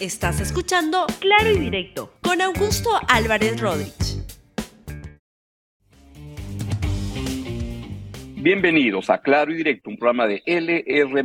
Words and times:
Estás 0.00 0.42
escuchando 0.42 1.06
Claro 1.20 1.50
y 1.52 1.58
Directo 1.58 2.12
con 2.20 2.42
Augusto 2.42 2.90
Álvarez 3.08 3.58
Rodríguez. 3.58 4.22
Bienvenidos 8.34 9.08
a 9.08 9.22
Claro 9.22 9.52
y 9.52 9.54
Directo, 9.54 9.88
un 9.88 9.96
programa 9.96 10.26
de 10.26 10.42
LR. 10.44 11.24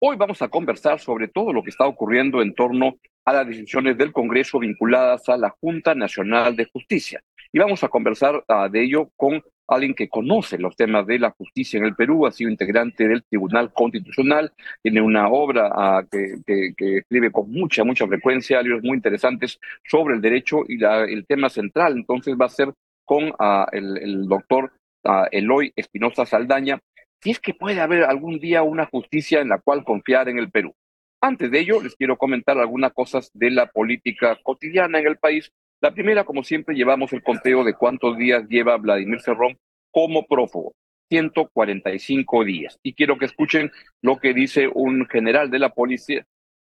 Hoy 0.00 0.16
vamos 0.16 0.40
a 0.40 0.48
conversar 0.48 0.98
sobre 1.00 1.28
todo 1.28 1.52
lo 1.52 1.62
que 1.62 1.68
está 1.68 1.86
ocurriendo 1.86 2.40
en 2.40 2.54
torno 2.54 2.96
a 3.26 3.32
las 3.34 3.46
decisiones 3.46 3.98
del 3.98 4.14
Congreso 4.14 4.58
vinculadas 4.58 5.28
a 5.28 5.36
la 5.36 5.50
Junta 5.60 5.94
Nacional 5.94 6.56
de 6.56 6.64
Justicia. 6.64 7.22
Y 7.52 7.58
vamos 7.58 7.84
a 7.84 7.88
conversar 7.88 8.36
uh, 8.36 8.70
de 8.70 8.84
ello 8.84 9.10
con 9.16 9.42
alguien 9.68 9.94
que 9.94 10.08
conoce 10.08 10.58
los 10.58 10.74
temas 10.74 11.06
de 11.06 11.18
la 11.18 11.30
justicia 11.30 11.78
en 11.78 11.84
el 11.84 11.94
Perú, 11.94 12.26
ha 12.26 12.32
sido 12.32 12.50
integrante 12.50 13.06
del 13.06 13.22
Tribunal 13.24 13.72
Constitucional, 13.72 14.52
tiene 14.82 15.00
una 15.00 15.28
obra 15.28 16.00
uh, 16.00 16.08
que, 16.08 16.72
escribe 16.78 17.30
con 17.30 17.50
mucha, 17.50 17.84
mucha 17.84 18.06
frecuencia, 18.06 18.62
libros 18.62 18.82
muy 18.82 18.96
interesantes 18.96 19.60
sobre 19.84 20.14
el 20.14 20.20
derecho 20.20 20.62
y 20.66 20.82
el 20.82 21.26
tema 21.26 21.48
central. 21.48 21.96
Entonces 21.96 22.34
va 22.40 22.46
a 22.46 22.50
ser 22.50 22.72
con 23.04 23.24
uh, 23.28 23.66
el, 23.72 23.98
el, 23.98 24.26
doctor 24.26 24.72
Eloy 25.30 25.72
Espinosa 25.76 26.26
Saldaña, 26.26 26.80
si 27.22 27.30
es 27.30 27.40
que 27.40 27.54
puede 27.54 27.80
haber 27.80 28.04
algún 28.04 28.38
día 28.38 28.62
una 28.62 28.86
justicia 28.86 29.40
en 29.40 29.48
la 29.48 29.58
cual 29.58 29.84
confiar 29.84 30.28
en 30.28 30.38
el 30.38 30.50
Perú. 30.50 30.74
Antes 31.20 31.50
de 31.50 31.60
ello, 31.60 31.82
les 31.82 31.96
quiero 31.96 32.16
comentar 32.16 32.58
algunas 32.58 32.92
cosas 32.92 33.30
de 33.34 33.50
la 33.50 33.66
política 33.66 34.38
cotidiana 34.42 35.00
en 35.00 35.06
el 35.06 35.16
país. 35.16 35.50
La 35.80 35.92
primera, 35.92 36.24
como 36.24 36.42
siempre, 36.42 36.74
llevamos 36.74 37.12
el 37.12 37.22
conteo 37.22 37.62
de 37.62 37.74
cuántos 37.74 38.16
días 38.16 38.48
lleva 38.48 38.76
Vladimir 38.76 39.20
Cerrón 39.20 39.58
como 39.90 40.26
prófugo. 40.26 40.74
145 41.08 42.44
días. 42.44 42.78
Y 42.82 42.94
quiero 42.94 43.16
que 43.16 43.24
escuchen 43.24 43.70
lo 44.02 44.18
que 44.18 44.34
dice 44.34 44.68
un 44.72 45.06
general 45.06 45.50
de 45.50 45.58
la 45.58 45.70
policía. 45.70 46.26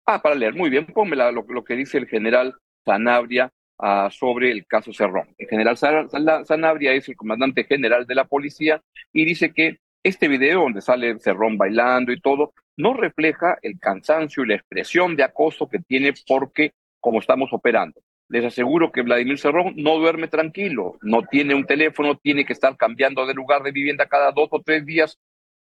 Ah, 0.07 0.23
para 0.23 0.35
leer, 0.35 0.55
muy 0.55 0.71
bien, 0.71 0.87
pónmela 0.87 1.31
lo, 1.31 1.45
lo 1.49 1.65
que 1.65 1.75
dice 1.75 1.99
el 1.99 2.07
general 2.07 2.55
Sanabria 2.85 3.53
uh, 3.79 4.11
sobre 4.11 4.51
el 4.51 4.67
caso 4.67 4.93
Cerrón. 4.93 5.35
El 5.39 5.49
general 5.49 5.77
Sanabria 5.77 6.93
es 6.93 7.09
el 7.09 7.17
comandante 7.17 7.65
general 7.65 8.07
de 8.07 8.15
la 8.15 8.25
policía 8.25 8.81
y 9.13 9.25
dice 9.25 9.53
que 9.53 9.79
este 10.03 10.29
video 10.29 10.63
donde 10.63 10.81
sale 10.81 11.19
Cerrón 11.19 11.57
bailando 11.57 12.13
y 12.13 12.21
todo, 12.21 12.55
no 12.77 12.95
refleja 12.95 13.59
el 13.63 13.79
cansancio 13.79 14.43
y 14.43 14.49
la 14.49 14.55
expresión 14.57 15.15
de 15.15 15.23
acoso 15.23 15.69
que 15.69 15.79
tiene 15.79 16.13
porque 16.27 16.73
como 17.01 17.21
estamos 17.21 17.53
operando. 17.53 18.01
Les 18.33 18.43
aseguro 18.47 18.91
que 18.91 19.03
Vladimir 19.03 19.39
Cerrón 19.39 19.75
no 19.77 19.99
duerme 19.99 20.27
tranquilo, 20.27 20.97
no 21.03 21.21
tiene 21.21 21.55
un 21.55 21.67
teléfono, 21.67 22.17
tiene 22.17 22.47
que 22.47 22.55
estar 22.55 22.79
cambiando 22.79 23.27
de 23.27 23.35
lugar 23.35 23.63
de 23.63 23.73
vivienda 23.73 24.07
cada 24.07 24.33
dos 24.33 24.49
o 24.53 24.63
tres 24.63 24.87
días. 24.87 25.19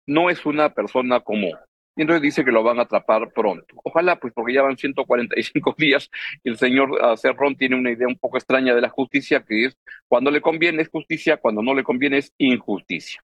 No 0.05 0.29
es 0.29 0.45
una 0.45 0.71
persona 0.71 1.19
común. 1.19 1.55
Y 1.95 2.01
entonces 2.03 2.21
dice 2.21 2.45
que 2.45 2.51
lo 2.51 2.61
van 2.61 2.77
a 2.77 2.83
atrapar 2.83 3.33
pronto. 3.33 3.73
Ojalá, 3.83 4.19
pues 4.19 4.33
porque 4.35 4.53
ya 4.53 4.61
van 4.61 4.77
145 4.77 5.75
días 5.79 6.11
y 6.43 6.49
el 6.49 6.57
señor 6.57 6.91
uh, 6.91 7.17
Cerrón 7.17 7.55
tiene 7.55 7.75
una 7.75 7.89
idea 7.89 8.07
un 8.07 8.19
poco 8.19 8.37
extraña 8.37 8.75
de 8.75 8.81
la 8.81 8.89
justicia, 8.89 9.43
que 9.43 9.65
es 9.65 9.77
cuando 10.07 10.29
le 10.29 10.39
conviene 10.39 10.83
es 10.83 10.89
justicia, 10.89 11.37
cuando 11.37 11.63
no 11.63 11.73
le 11.73 11.81
conviene 11.81 12.19
es 12.19 12.31
injusticia. 12.37 13.19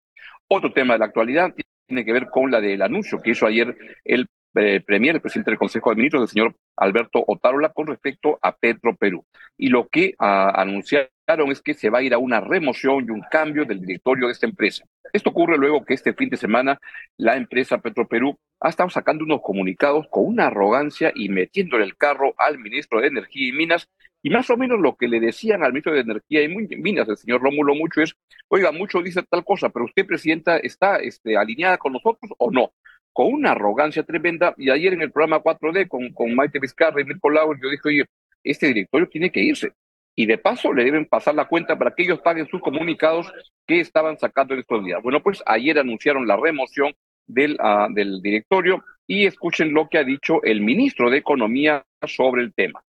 Otro 0.47 0.73
tema 0.73 0.93
de 0.93 0.99
la 0.99 1.05
actualidad 1.05 1.53
tiene 1.85 2.03
que 2.03 2.13
ver 2.13 2.31
con 2.31 2.49
la 2.49 2.59
del 2.59 2.81
anuncio 2.81 3.21
que 3.21 3.29
hizo 3.29 3.45
ayer 3.45 3.77
el 4.03 4.25
eh, 4.55 4.81
premier, 4.81 5.15
el 5.15 5.21
presidente 5.21 5.51
del 5.51 5.57
Consejo 5.57 5.89
de 5.89 5.97
Ministros, 5.97 6.23
el 6.23 6.29
señor 6.29 6.55
Alberto 6.77 7.23
Otárola, 7.27 7.69
con 7.69 7.87
respecto 7.87 8.39
a 8.41 8.55
Petro 8.55 8.95
Perú. 8.95 9.25
Y 9.57 9.69
lo 9.69 9.87
que 9.87 10.15
uh, 10.19 10.23
anunciaron 10.53 11.09
es 11.51 11.61
que 11.61 11.73
se 11.73 11.89
va 11.89 11.99
a 11.99 12.03
ir 12.03 12.13
a 12.13 12.17
una 12.17 12.39
remoción 12.39 13.05
y 13.07 13.11
un 13.11 13.23
cambio 13.31 13.65
del 13.65 13.81
directorio 13.81 14.27
de 14.27 14.33
esta 14.33 14.45
empresa. 14.45 14.85
Esto 15.13 15.29
ocurre 15.29 15.57
luego 15.57 15.83
que 15.85 15.93
este 15.93 16.13
fin 16.13 16.29
de 16.29 16.37
semana 16.37 16.79
la 17.17 17.35
empresa 17.35 17.79
Petro 17.79 18.07
Perú 18.07 18.37
ha 18.59 18.69
estado 18.69 18.89
sacando 18.89 19.23
unos 19.23 19.41
comunicados 19.41 20.07
con 20.09 20.25
una 20.25 20.47
arrogancia 20.47 21.11
y 21.15 21.29
metiéndole 21.29 21.85
el 21.85 21.97
carro 21.97 22.33
al 22.37 22.57
ministro 22.59 23.01
de 23.01 23.07
Energía 23.07 23.49
y 23.49 23.51
Minas 23.51 23.89
y 24.25 24.31
más 24.31 24.49
o 24.49 24.57
menos 24.57 24.79
lo 24.79 24.95
que 24.95 25.07
le 25.07 25.19
decían 25.19 25.63
al 25.63 25.71
ministro 25.71 25.93
de 25.93 25.99
Energía 25.99 26.41
y 26.41 26.47
Minas, 26.47 27.07
el 27.07 27.15
señor 27.15 27.43
Rómulo 27.43 27.75
Mucho, 27.75 28.01
es, 28.01 28.15
oiga, 28.47 28.71
Mucho 28.71 29.03
dice 29.03 29.21
tal 29.21 29.45
cosa, 29.45 29.69
pero 29.69 29.85
usted, 29.85 30.03
Presidenta, 30.03 30.57
¿está 30.57 30.97
este, 30.97 31.37
alineada 31.37 31.77
con 31.77 31.93
nosotros 31.93 32.31
o 32.39 32.49
no? 32.49 32.73
Con 33.15 33.27
una 33.27 33.51
arrogancia 33.51 34.03
tremenda. 34.03 34.53
Y 34.57 34.69
ayer 34.69 34.91
en 34.91 35.01
el 35.01 35.09
programa 35.09 35.41
4D 35.41 35.87
con, 35.87 36.35
Maite 36.35 36.59
Vizcarra 36.59 36.99
y 36.99 37.05
Mirko 37.05 37.29
Lauer, 37.29 37.57
yo 37.63 37.69
dije, 37.69 37.81
oye, 37.85 38.05
este 38.43 38.67
directorio 38.67 39.07
tiene 39.07 39.31
que 39.31 39.39
irse. 39.39 39.71
Y 40.17 40.25
de 40.25 40.37
paso 40.37 40.73
le 40.73 40.83
deben 40.83 41.05
pasar 41.05 41.33
la 41.33 41.47
cuenta 41.47 41.77
para 41.77 41.95
que 41.95 42.03
ellos 42.03 42.19
paguen 42.19 42.45
sus 42.49 42.59
comunicados 42.59 43.31
que 43.65 43.79
estaban 43.79 44.19
sacando 44.19 44.53
en 44.53 44.59
estos 44.59 44.83
días. 44.83 45.01
Bueno, 45.01 45.23
pues 45.23 45.41
ayer 45.45 45.79
anunciaron 45.79 46.27
la 46.27 46.35
remoción 46.35 46.89
uh, 46.89 47.93
del 47.93 48.21
directorio 48.21 48.83
y 49.07 49.25
escuchen 49.27 49.73
lo 49.73 49.87
que 49.87 49.97
ha 49.97 50.03
dicho 50.03 50.43
el 50.43 50.59
ministro 50.59 51.09
de 51.09 51.19
Economía 51.19 51.85
sobre 52.05 52.43
el 52.43 52.53
tema. 52.53 52.83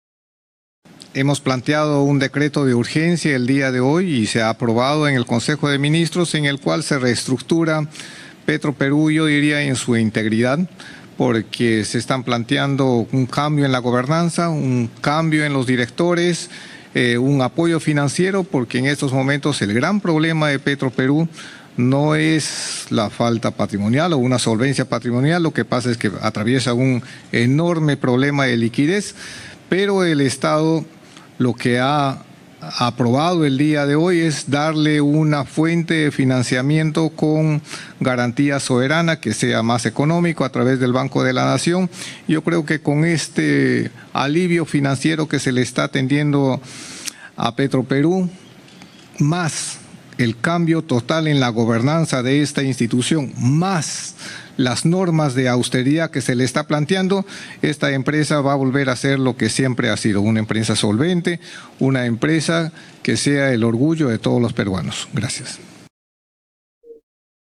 Hemos 1.12 1.42
planteado 1.42 2.02
un 2.02 2.18
decreto 2.18 2.64
de 2.64 2.74
urgencia 2.74 3.36
el 3.36 3.46
día 3.46 3.70
de 3.72 3.80
hoy 3.80 4.10
y 4.10 4.26
se 4.26 4.40
ha 4.40 4.48
aprobado 4.48 5.06
en 5.06 5.16
el 5.16 5.26
Consejo 5.26 5.68
de 5.68 5.78
Ministros 5.78 6.34
en 6.34 6.46
el 6.46 6.60
cual 6.60 6.82
se 6.82 6.98
reestructura 6.98 7.82
Petro 8.44 8.72
Perú, 8.72 9.10
yo 9.10 9.26
diría, 9.26 9.62
en 9.62 9.76
su 9.76 9.96
integridad, 9.96 10.58
porque 11.16 11.84
se 11.84 11.98
están 11.98 12.24
planteando 12.24 13.06
un 13.12 13.26
cambio 13.26 13.64
en 13.64 13.72
la 13.72 13.78
gobernanza, 13.78 14.48
un 14.48 14.90
cambio 15.00 15.44
en 15.44 15.52
los 15.52 15.66
directores, 15.66 16.50
eh, 16.94 17.18
un 17.18 17.42
apoyo 17.42 17.80
financiero, 17.80 18.44
porque 18.44 18.78
en 18.78 18.86
estos 18.86 19.12
momentos 19.12 19.62
el 19.62 19.74
gran 19.74 20.00
problema 20.00 20.48
de 20.48 20.58
Petro 20.58 20.90
Perú 20.90 21.28
no 21.76 22.14
es 22.14 22.86
la 22.90 23.10
falta 23.10 23.50
patrimonial 23.50 24.12
o 24.12 24.18
una 24.18 24.38
solvencia 24.38 24.84
patrimonial, 24.84 25.42
lo 25.42 25.52
que 25.52 25.64
pasa 25.64 25.90
es 25.90 25.96
que 25.96 26.10
atraviesa 26.20 26.72
un 26.72 27.02
enorme 27.32 27.96
problema 27.96 28.46
de 28.46 28.56
liquidez, 28.56 29.14
pero 29.68 30.04
el 30.04 30.20
Estado 30.20 30.84
lo 31.38 31.54
que 31.54 31.80
ha 31.80 32.22
aprobado 32.78 33.44
el 33.44 33.58
día 33.58 33.86
de 33.86 33.96
hoy 33.96 34.20
es 34.20 34.50
darle 34.50 35.00
una 35.00 35.44
fuente 35.44 35.94
de 35.94 36.10
financiamiento 36.10 37.10
con 37.10 37.62
garantía 38.00 38.60
soberana 38.60 39.20
que 39.20 39.34
sea 39.34 39.62
más 39.62 39.86
económico 39.86 40.44
a 40.44 40.50
través 40.50 40.80
del 40.80 40.92
Banco 40.92 41.22
de 41.22 41.32
la 41.32 41.44
Nación. 41.44 41.90
Yo 42.28 42.42
creo 42.42 42.64
que 42.64 42.80
con 42.80 43.04
este 43.04 43.90
alivio 44.12 44.64
financiero 44.64 45.28
que 45.28 45.38
se 45.38 45.52
le 45.52 45.62
está 45.62 45.84
atendiendo 45.84 46.60
a 47.36 47.56
Petroperú, 47.56 48.28
más 49.18 49.78
el 50.18 50.38
cambio 50.38 50.82
total 50.82 51.26
en 51.26 51.40
la 51.40 51.48
gobernanza 51.48 52.22
de 52.22 52.42
esta 52.42 52.62
institución, 52.62 53.32
más 53.36 54.14
las 54.56 54.84
normas 54.84 55.34
de 55.34 55.48
austeridad 55.48 56.10
que 56.10 56.20
se 56.20 56.34
le 56.34 56.44
está 56.44 56.66
planteando, 56.66 57.24
esta 57.62 57.92
empresa 57.92 58.40
va 58.40 58.52
a 58.52 58.56
volver 58.56 58.88
a 58.88 58.96
ser 58.96 59.18
lo 59.18 59.36
que 59.36 59.48
siempre 59.48 59.88
ha 59.90 59.96
sido, 59.96 60.20
una 60.20 60.40
empresa 60.40 60.76
solvente, 60.76 61.40
una 61.78 62.06
empresa 62.06 62.72
que 63.02 63.16
sea 63.16 63.52
el 63.52 63.64
orgullo 63.64 64.08
de 64.08 64.18
todos 64.18 64.40
los 64.40 64.52
peruanos. 64.52 65.08
Gracias. 65.12 65.60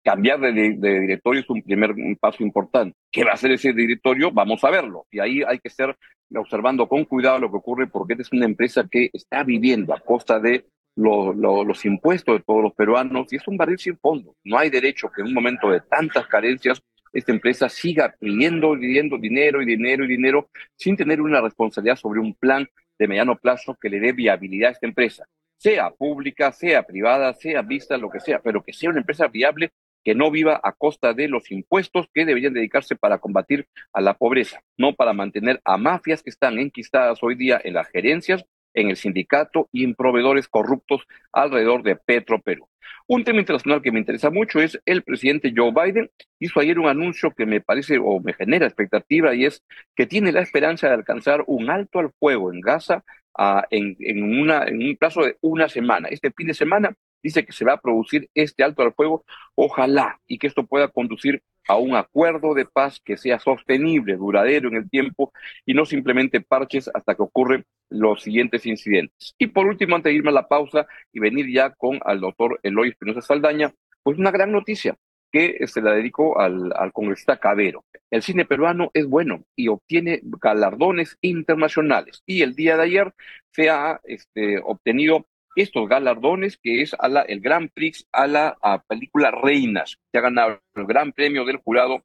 Cambiar 0.05 0.41
de, 0.41 0.53
de 0.53 1.01
directorio 1.01 1.43
es 1.43 1.51
un 1.51 1.63
primer 1.63 1.95
paso 2.19 2.43
importante. 2.43 2.97
¿Qué 3.11 3.23
va 3.23 3.31
a 3.31 3.35
hacer 3.35 3.53
ese 3.53 3.73
directorio? 3.73 4.33
Vamos 4.33 4.65
a 4.65 4.71
verlo. 4.71 5.07
Y 5.13 5.21
ahí 5.21 5.43
hay 5.47 5.59
que 5.61 5.69
estar 5.69 5.97
observando 6.35 6.89
con 6.89 7.05
cuidado 7.05 7.39
lo 7.39 7.51
que 7.51 7.59
ocurre 7.59 7.87
porque 7.87 8.15
esta 8.15 8.23
es 8.23 8.33
una 8.33 8.47
empresa 8.47 8.87
que 8.91 9.11
está 9.13 9.45
viviendo 9.45 9.95
a 9.95 10.01
costa 10.01 10.41
de 10.41 10.67
lo, 10.97 11.33
lo, 11.33 11.65
los 11.65 11.85
impuestos 11.85 12.39
de 12.39 12.45
todos 12.45 12.63
los 12.63 12.75
peruanos 12.75 13.33
y 13.33 13.37
es 13.37 13.49
un 13.49 13.57
barril 13.57 13.79
sin 13.79 13.97
fondo. 13.99 14.35
No 14.45 14.59
hay 14.59 14.71
derecho 14.71 15.11
que 15.11 15.23
en 15.23 15.29
un 15.29 15.35
momento 15.35 15.71
de 15.71 15.81
tantas 15.81 16.27
carencias 16.27 16.83
esta 17.13 17.33
empresa 17.33 17.69
siga 17.69 18.15
pidiendo, 18.19 18.73
pidiendo 18.79 19.19
dinero 19.19 19.63
y 19.63 19.67
dinero 19.67 20.05
y 20.05 20.09
dinero 20.09 20.49
sin 20.77 20.97
tener 20.97 21.21
una 21.21 21.41
responsabilidad 21.41 21.97
sobre 21.97 22.21
un 22.21 22.35
plan 22.35 22.69
de 22.99 23.09
mediano 23.09 23.37
plazo 23.37 23.77
que 23.81 23.89
le 23.89 24.01
dé 24.01 24.13
viabilidad 24.13 24.71
a 24.71 24.73
esta 24.73 24.87
empresa, 24.87 25.27
sea 25.57 25.91
pública, 25.91 26.53
sea 26.53 26.83
privada, 26.83 27.35
sea 27.35 27.63
vista, 27.63 27.97
lo 27.97 28.11
que 28.11 28.21
sea, 28.21 28.41
pero 28.41 28.63
que 28.63 28.73
sea 28.73 28.91
una 28.91 29.01
empresa 29.01 29.29
viable 29.29 29.71
que 30.05 30.15
no 30.15 30.31
viva 30.31 30.61
a 30.63 30.73
costa 30.73 31.15
de 31.15 31.29
los 31.29 31.51
impuestos 31.51 32.07
que 32.13 32.25
deberían 32.25 32.55
dedicarse 32.55 32.97
para 32.97 33.19
combatir 33.19 33.69
a 33.93 34.01
la 34.01 34.15
pobreza, 34.15 34.63
no 34.77 34.95
para 34.95 35.13
mantener 35.13 35.61
a 35.65 35.77
mafias 35.77 36.23
que 36.23 36.31
están 36.31 36.59
enquistadas 36.59 37.23
hoy 37.23 37.37
día 37.37 37.61
en 37.63 37.75
las 37.75 37.89
gerencias, 37.89 38.45
en 38.75 38.91
el 38.91 38.97
sindicato 38.97 39.69
y 39.73 39.85
en 39.85 39.95
proveedores 39.95 40.49
corruptos 40.49 41.03
alrededor 41.33 41.83
de 41.83 41.97
Petro 41.97 42.41
Perú. 42.41 42.69
Un 43.07 43.25
tema 43.25 43.41
internacional 43.41 43.83
que 43.83 43.93
me 43.93 43.99
interesa 43.99 44.31
mucho 44.31 44.61
es 44.61 44.81
el 44.87 45.03
presidente 45.03 45.53
Joe 45.55 45.73
Biden 45.73 46.11
hizo 46.39 46.61
ayer 46.61 46.79
un 46.79 46.89
anuncio 46.89 47.33
que 47.33 47.47
me 47.47 47.61
parece 47.61 47.99
o 47.99 48.21
me 48.21 48.33
genera 48.33 48.67
expectativa 48.67 49.35
y 49.35 49.45
es 49.45 49.63
que 49.97 50.07
tiene 50.07 50.33
la 50.33 50.41
esperanza 50.41 50.89
de 50.89 50.95
alcanzar 50.95 51.45
un 51.47 51.69
alto 51.71 51.99
al 51.99 52.13
fuego 52.19 52.53
en 52.53 52.61
Gaza 52.61 53.05
uh, 53.39 53.63
en, 53.71 53.97
en 54.01 54.23
un 54.23 54.97
plazo 54.99 55.23
de 55.23 55.37
una 55.41 55.69
semana. 55.69 56.09
Este 56.09 56.31
fin 56.31 56.47
de 56.47 56.55
semana 56.55 56.95
dice 57.23 57.45
que 57.45 57.53
se 57.53 57.65
va 57.65 57.75
a 57.75 57.81
producir 57.81 58.29
este 58.35 58.65
alto 58.65 58.83
al 58.83 58.95
fuego, 58.95 59.25
ojalá, 59.55 60.21
y 60.27 60.39
que 60.39 60.47
esto 60.47 60.67
pueda 60.67 60.89
conducir 60.89 61.43
a 61.69 61.77
un 61.77 61.95
acuerdo 61.95 62.55
de 62.55 62.67
paz 62.67 63.01
que 63.05 63.17
sea 63.17 63.39
sostenible, 63.39 64.17
duradero 64.17 64.69
en 64.69 64.77
el 64.77 64.91
tiempo 64.91 65.33
y 65.65 65.75
no 65.75 65.87
simplemente 65.87 66.41
parches 66.41 66.91
hasta 66.93 67.15
que 67.15 67.23
ocurren 67.23 67.65
los 67.89 68.23
siguientes 68.23 68.67
incidentes. 68.67 69.35
Y 69.39 69.47
por 69.49 69.67
último, 69.67 69.95
antes 69.95 70.11
de 70.11 70.17
irme 70.17 70.31
a 70.31 70.33
la 70.35 70.49
pausa 70.49 70.87
y 71.13 71.21
venir 71.21 71.47
ya 71.53 71.71
con 71.71 72.01
al 72.05 72.21
doctor 72.21 72.59
Eloy 72.63 72.89
Espinosa 72.91 73.21
Saldaña, 73.23 73.73
pues 74.03 74.19
una 74.19 74.31
gran 74.33 74.51
noticia. 74.51 74.97
que 75.33 75.67
se 75.67 75.81
la 75.81 75.93
dedico 75.95 76.39
al, 76.39 76.73
al 76.77 76.93
congresista 76.93 77.39
Cabero. 77.39 77.85
El 78.11 78.23
cine 78.23 78.45
peruano 78.45 78.91
es 78.93 79.07
bueno 79.07 79.45
y 79.57 79.69
obtiene 79.69 80.21
galardones 80.23 81.17
internacionales. 81.23 82.23
Y 82.27 82.43
el 82.43 82.55
día 82.55 82.77
de 82.77 82.83
ayer 82.83 83.15
se 83.51 83.71
ha 83.71 84.01
este, 84.05 84.59
obtenido 84.59 85.27
estos 85.55 85.89
galardones, 85.89 86.59
que 86.59 86.83
es 86.83 86.95
a 86.99 87.09
la, 87.09 87.23
el 87.23 87.41
Grand 87.41 87.71
Prix 87.73 88.07
a 88.13 88.27
la 88.27 88.57
película 88.89 89.31
Reinas, 89.31 89.99
que 90.11 90.19
ha 90.19 90.23
ganado 90.23 90.61
el 90.75 90.87
Gran 90.87 91.13
Premio 91.13 91.45
del 91.45 91.59
Jurado 91.59 92.03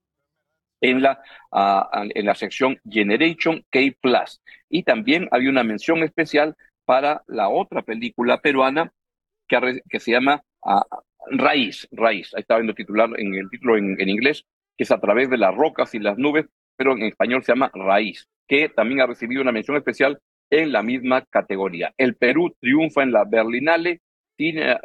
en 0.81 1.01
la, 1.01 1.21
en 1.91 2.25
la 2.25 2.35
sección 2.35 2.79
Generation 2.89 3.65
K. 3.69 3.79
Y 4.69 4.83
también 4.83 5.27
había 5.31 5.49
una 5.49 5.63
mención 5.63 6.03
especial 6.03 6.55
para 6.85 7.23
la 7.27 7.49
otra 7.49 7.81
película 7.81 8.39
peruana 8.41 8.91
que, 9.47 9.81
que 9.89 9.99
se 9.99 10.11
llama 10.11 10.43
Raíz, 11.31 11.87
Raíz. 11.91 12.33
Ahí 12.33 12.41
estaba 12.41 12.59
viendo 12.59 12.75
titular 12.75 13.09
en 13.17 13.33
el 13.35 13.49
título 13.49 13.77
en, 13.77 13.99
en 13.99 14.09
inglés, 14.09 14.45
que 14.77 14.83
es 14.83 14.91
a 14.91 14.99
través 14.99 15.29
de 15.29 15.37
las 15.37 15.55
rocas 15.55 15.93
y 15.95 15.99
las 15.99 16.17
nubes, 16.17 16.45
pero 16.75 16.91
en 16.91 17.03
español 17.03 17.43
se 17.43 17.53
llama 17.53 17.71
Raíz, 17.73 18.27
que 18.47 18.69
también 18.69 19.01
ha 19.01 19.07
recibido 19.07 19.41
una 19.41 19.51
mención 19.51 19.77
especial 19.77 20.19
en 20.49 20.71
la 20.71 20.83
misma 20.83 21.23
categoría. 21.23 21.93
El 21.97 22.15
Perú 22.15 22.55
triunfa 22.59 23.03
en 23.03 23.11
la 23.11 23.25
Berlinale, 23.25 24.01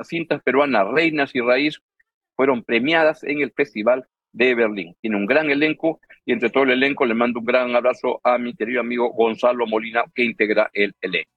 cintas 0.02 0.42
peruanas 0.42 0.88
Reinas 0.88 1.34
y 1.34 1.40
Raíz 1.40 1.80
fueron 2.36 2.62
premiadas 2.62 3.22
en 3.24 3.40
el 3.40 3.52
Festival 3.52 4.06
de 4.32 4.54
Berlín. 4.54 4.96
Tiene 5.00 5.16
un 5.16 5.26
gran 5.26 5.50
elenco 5.50 6.00
y 6.24 6.32
entre 6.32 6.50
todo 6.50 6.64
el 6.64 6.70
elenco 6.70 7.04
le 7.04 7.14
mando 7.14 7.40
un 7.40 7.46
gran 7.46 7.74
abrazo 7.74 8.20
a 8.24 8.38
mi 8.38 8.54
querido 8.54 8.80
amigo 8.80 9.12
Gonzalo 9.12 9.66
Molina 9.66 10.04
que 10.14 10.24
integra 10.24 10.70
el 10.72 10.94
elenco. 11.00 11.30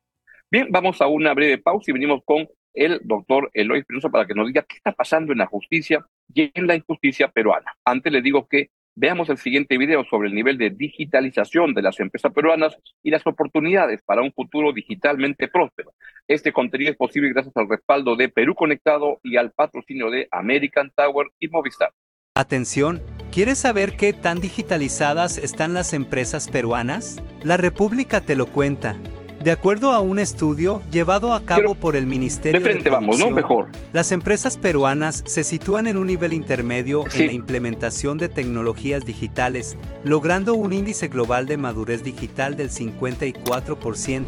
Bien, 0.50 0.68
vamos 0.70 1.02
a 1.02 1.08
una 1.08 1.34
breve 1.34 1.58
pausa 1.58 1.92
y 1.92 1.94
venimos 1.94 2.22
con 2.24 2.48
el 2.74 3.02
doctor 3.04 3.50
Eloy 3.54 3.80
Espinosa 3.80 4.10
para 4.10 4.26
que 4.26 4.34
nos 4.34 4.48
diga 4.48 4.64
qué 4.64 4.78
está 4.78 4.92
pasando 4.92 5.32
en 5.32 5.40
la 5.40 5.46
justicia 5.48 6.06
y 6.34 6.52
en 6.54 6.68
la 6.68 6.76
injusticia 6.76 7.30
peruana. 7.30 7.76
Antes 7.84 8.12
le 8.12 8.22
digo 8.22 8.48
que 8.48 8.70
veamos 8.96 9.30
el 9.30 9.38
siguiente 9.38 9.78
video 9.78 10.04
sobre 10.06 10.30
el 10.30 10.36
nivel 10.36 10.58
de 10.58 10.70
digitalización 10.70 11.74
de 11.74 11.82
las 11.82 12.00
empresas 12.00 12.32
peruanas 12.34 12.78
y 13.04 13.12
las 13.12 13.26
oportunidades 13.28 14.02
para 14.06 14.22
un 14.22 14.32
futuro 14.32 14.74
digitalmente 14.74 15.48
próspero. 15.48 15.94
Este 16.28 16.52
contenido 16.52 16.92
es 16.92 16.98
posible 16.98 17.30
gracias 17.30 17.56
al 17.58 17.70
respaldo 17.70 18.16
de 18.16 18.30
Perú 18.30 18.56
Conectado 18.56 19.20
y 19.24 19.38
al 19.38 19.52
patrocinio 19.52 20.10
de 20.10 20.28
American 20.32 20.92
Tower 20.96 21.28
y 21.40 21.50
Movistar. 21.50 21.92
Atención, 22.38 23.02
¿quieres 23.32 23.60
saber 23.60 23.96
qué 23.96 24.12
tan 24.12 24.42
digitalizadas 24.42 25.38
están 25.38 25.74
las 25.74 25.94
empresas 25.94 26.50
peruanas? 26.50 27.22
La 27.44 27.56
República 27.56 28.22
te 28.22 28.36
lo 28.36 28.48
cuenta. 28.48 28.98
De 29.46 29.52
acuerdo 29.52 29.92
a 29.92 30.00
un 30.00 30.18
estudio 30.18 30.82
llevado 30.92 31.32
a 31.32 31.46
cabo 31.46 31.76
por 31.76 31.96
el 31.96 32.08
Ministerio 32.08 32.60
de 32.60 32.66
frente 32.66 32.90
vamos, 32.90 33.20
¿no? 33.20 33.30
Mejor. 33.30 33.68
Las 33.94 34.12
empresas 34.12 34.58
peruanas 34.58 35.22
se 35.28 35.44
sitúan 35.44 35.86
en 35.86 35.98
un 35.98 36.08
nivel 36.08 36.34
intermedio 36.34 37.04
en 37.14 37.28
la 37.28 37.32
implementación 37.32 38.18
de 38.18 38.28
tecnologías 38.28 39.06
digitales, 39.06 39.78
logrando 40.04 40.56
un 40.56 40.74
índice 40.74 41.10
global 41.10 41.46
de 41.46 41.58
madurez 41.58 42.04
digital 42.04 42.58
del 42.58 42.72
54%. 42.72 44.24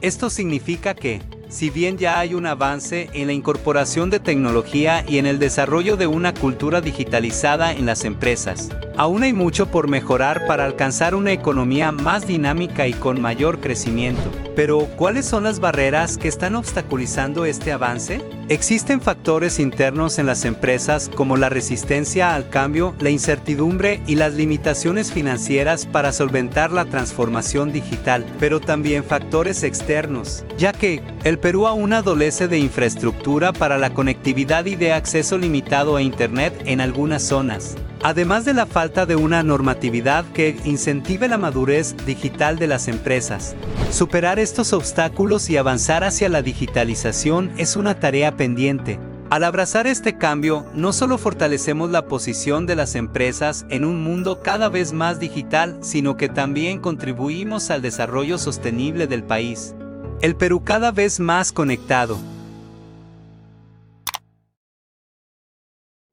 Esto 0.00 0.28
significa 0.28 0.96
que, 0.96 1.22
si 1.48 1.70
bien 1.70 1.96
ya 1.96 2.18
hay 2.18 2.34
un 2.34 2.46
avance 2.46 3.08
en 3.12 3.28
la 3.28 3.32
incorporación 3.32 4.10
de 4.10 4.20
tecnología 4.20 5.04
y 5.06 5.18
en 5.18 5.26
el 5.26 5.38
desarrollo 5.38 5.96
de 5.96 6.06
una 6.06 6.34
cultura 6.34 6.80
digitalizada 6.80 7.72
en 7.72 7.86
las 7.86 8.04
empresas, 8.04 8.70
aún 8.96 9.22
hay 9.22 9.32
mucho 9.32 9.66
por 9.66 9.88
mejorar 9.88 10.46
para 10.46 10.64
alcanzar 10.64 11.14
una 11.14 11.32
economía 11.32 11.92
más 11.92 12.26
dinámica 12.26 12.86
y 12.88 12.92
con 12.92 13.20
mayor 13.20 13.60
crecimiento. 13.60 14.30
Pero, 14.56 14.80
¿cuáles 14.96 15.26
son 15.26 15.44
las 15.44 15.60
barreras 15.60 16.18
que 16.18 16.28
están 16.28 16.54
obstaculizando 16.56 17.44
este 17.44 17.72
avance? 17.72 18.22
Existen 18.48 19.00
factores 19.00 19.58
internos 19.58 20.20
en 20.20 20.26
las 20.26 20.44
empresas 20.44 21.10
como 21.12 21.36
la 21.36 21.48
resistencia 21.48 22.36
al 22.36 22.48
cambio, 22.48 22.94
la 23.00 23.10
incertidumbre 23.10 24.00
y 24.06 24.14
las 24.14 24.34
limitaciones 24.34 25.10
financieras 25.10 25.84
para 25.84 26.12
solventar 26.12 26.70
la 26.70 26.84
transformación 26.84 27.72
digital, 27.72 28.24
pero 28.38 28.60
también 28.60 29.02
factores 29.02 29.64
externos, 29.64 30.44
ya 30.56 30.72
que 30.72 31.02
el 31.24 31.40
Perú 31.40 31.66
aún 31.66 31.92
adolece 31.92 32.46
de 32.46 32.60
infraestructura 32.60 33.52
para 33.52 33.78
la 33.78 33.92
conectividad 33.92 34.64
y 34.66 34.76
de 34.76 34.92
acceso 34.92 35.38
limitado 35.38 35.96
a 35.96 36.02
Internet 36.02 36.54
en 36.66 36.80
algunas 36.80 37.22
zonas 37.22 37.74
además 38.02 38.44
de 38.44 38.54
la 38.54 38.66
falta 38.66 39.06
de 39.06 39.16
una 39.16 39.42
normatividad 39.42 40.24
que 40.32 40.56
incentive 40.64 41.28
la 41.28 41.38
madurez 41.38 41.94
digital 42.06 42.58
de 42.58 42.66
las 42.66 42.88
empresas. 42.88 43.54
Superar 43.90 44.38
estos 44.38 44.72
obstáculos 44.72 45.50
y 45.50 45.56
avanzar 45.56 46.04
hacia 46.04 46.28
la 46.28 46.42
digitalización 46.42 47.52
es 47.56 47.76
una 47.76 47.98
tarea 47.98 48.36
pendiente. 48.36 48.98
Al 49.28 49.42
abrazar 49.42 49.88
este 49.88 50.18
cambio, 50.18 50.64
no 50.72 50.92
solo 50.92 51.18
fortalecemos 51.18 51.90
la 51.90 52.06
posición 52.06 52.64
de 52.66 52.76
las 52.76 52.94
empresas 52.94 53.66
en 53.70 53.84
un 53.84 54.02
mundo 54.02 54.40
cada 54.40 54.68
vez 54.68 54.92
más 54.92 55.18
digital, 55.18 55.78
sino 55.80 56.16
que 56.16 56.28
también 56.28 56.78
contribuimos 56.78 57.70
al 57.70 57.82
desarrollo 57.82 58.38
sostenible 58.38 59.08
del 59.08 59.24
país. 59.24 59.74
El 60.20 60.36
Perú 60.36 60.62
cada 60.62 60.92
vez 60.92 61.18
más 61.18 61.50
conectado, 61.50 62.18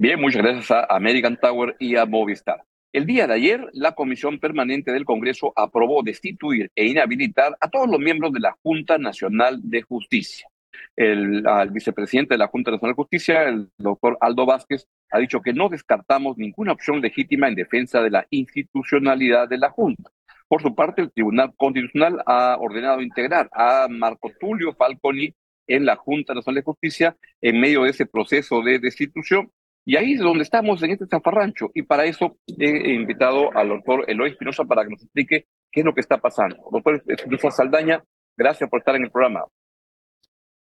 Bien, 0.03 0.19
muchas 0.19 0.41
gracias 0.41 0.69
a 0.69 0.85
American 0.89 1.38
Tower 1.38 1.77
y 1.79 1.95
a 1.95 2.05
Movistar. 2.05 2.65
El 2.91 3.05
día 3.05 3.25
de 3.25 3.35
ayer, 3.35 3.69
la 3.71 3.94
Comisión 3.94 4.38
Permanente 4.38 4.91
del 4.91 5.05
Congreso 5.05 5.53
aprobó 5.55 6.03
destituir 6.03 6.69
e 6.75 6.88
inhabilitar 6.88 7.55
a 7.61 7.69
todos 7.69 7.88
los 7.88 8.01
miembros 8.01 8.33
de 8.33 8.41
la 8.41 8.53
Junta 8.61 8.97
Nacional 8.97 9.61
de 9.63 9.81
Justicia. 9.83 10.50
El, 10.97 11.41
vicepresidente 11.71 12.33
de 12.33 12.38
la 12.38 12.50
Junta 12.50 12.71
Nacional 12.71 12.91
de 12.91 13.01
Justicia, 13.01 13.44
el 13.44 13.69
doctor 13.77 14.17
Aldo 14.19 14.45
Vázquez, 14.45 14.89
ha 15.09 15.19
dicho 15.19 15.39
que 15.39 15.53
no 15.53 15.69
descartamos 15.69 16.38
ninguna 16.38 16.73
opción 16.73 17.00
legítima 17.00 17.47
en 17.47 17.55
defensa 17.55 18.01
de 18.01 18.09
la 18.09 18.27
institucionalidad 18.29 19.47
de 19.47 19.57
la 19.57 19.69
Junta. 19.69 20.11
Por 20.50 20.61
su 20.61 20.75
parte, 20.75 21.01
el 21.01 21.13
Tribunal 21.13 21.53
Constitucional 21.55 22.21
ha 22.25 22.57
ordenado 22.59 23.00
integrar 23.00 23.50
a 23.53 23.88
Marco 23.89 24.33
Tulio 24.38 24.73
Falconi 24.73 25.33
en 25.65 25.85
la 25.85 25.95
Junta 25.95 26.33
Nacional 26.33 26.55
de 26.55 26.65
Justicia 26.65 27.15
en 27.39 27.61
medio 27.61 27.83
de 27.83 27.91
ese 27.91 28.05
proceso 28.05 28.61
de 28.61 28.79
destitución 28.79 29.50
y 29.85 29.97
ahí 29.97 30.13
es 30.13 30.21
donde 30.21 30.44
estamos 30.44 30.81
en 30.83 30.91
este 30.91 31.07
zafarrancho. 31.07 31.69
Y 31.74 31.83
para 31.83 32.06
eso 32.06 32.38
he 32.47 32.94
invitado 32.94 33.50
al 33.56 33.69
doctor 33.69 34.06
Eloy 34.07 34.30
Espinosa 34.31 34.63
para 34.63 34.83
que 34.83 34.91
nos 34.91 35.03
explique 35.03 35.47
qué 35.71 35.81
es 35.81 35.85
lo 35.85 35.94
que 35.94 36.01
está 36.01 36.19
pasando. 36.19 36.57
Doctor 36.71 37.03
Espinosa 37.07 37.51
Saldaña, 37.51 38.03
gracias 38.38 38.69
por 38.69 38.80
estar 38.80 38.95
en 38.95 39.03
el 39.03 39.12
programa. 39.12 39.45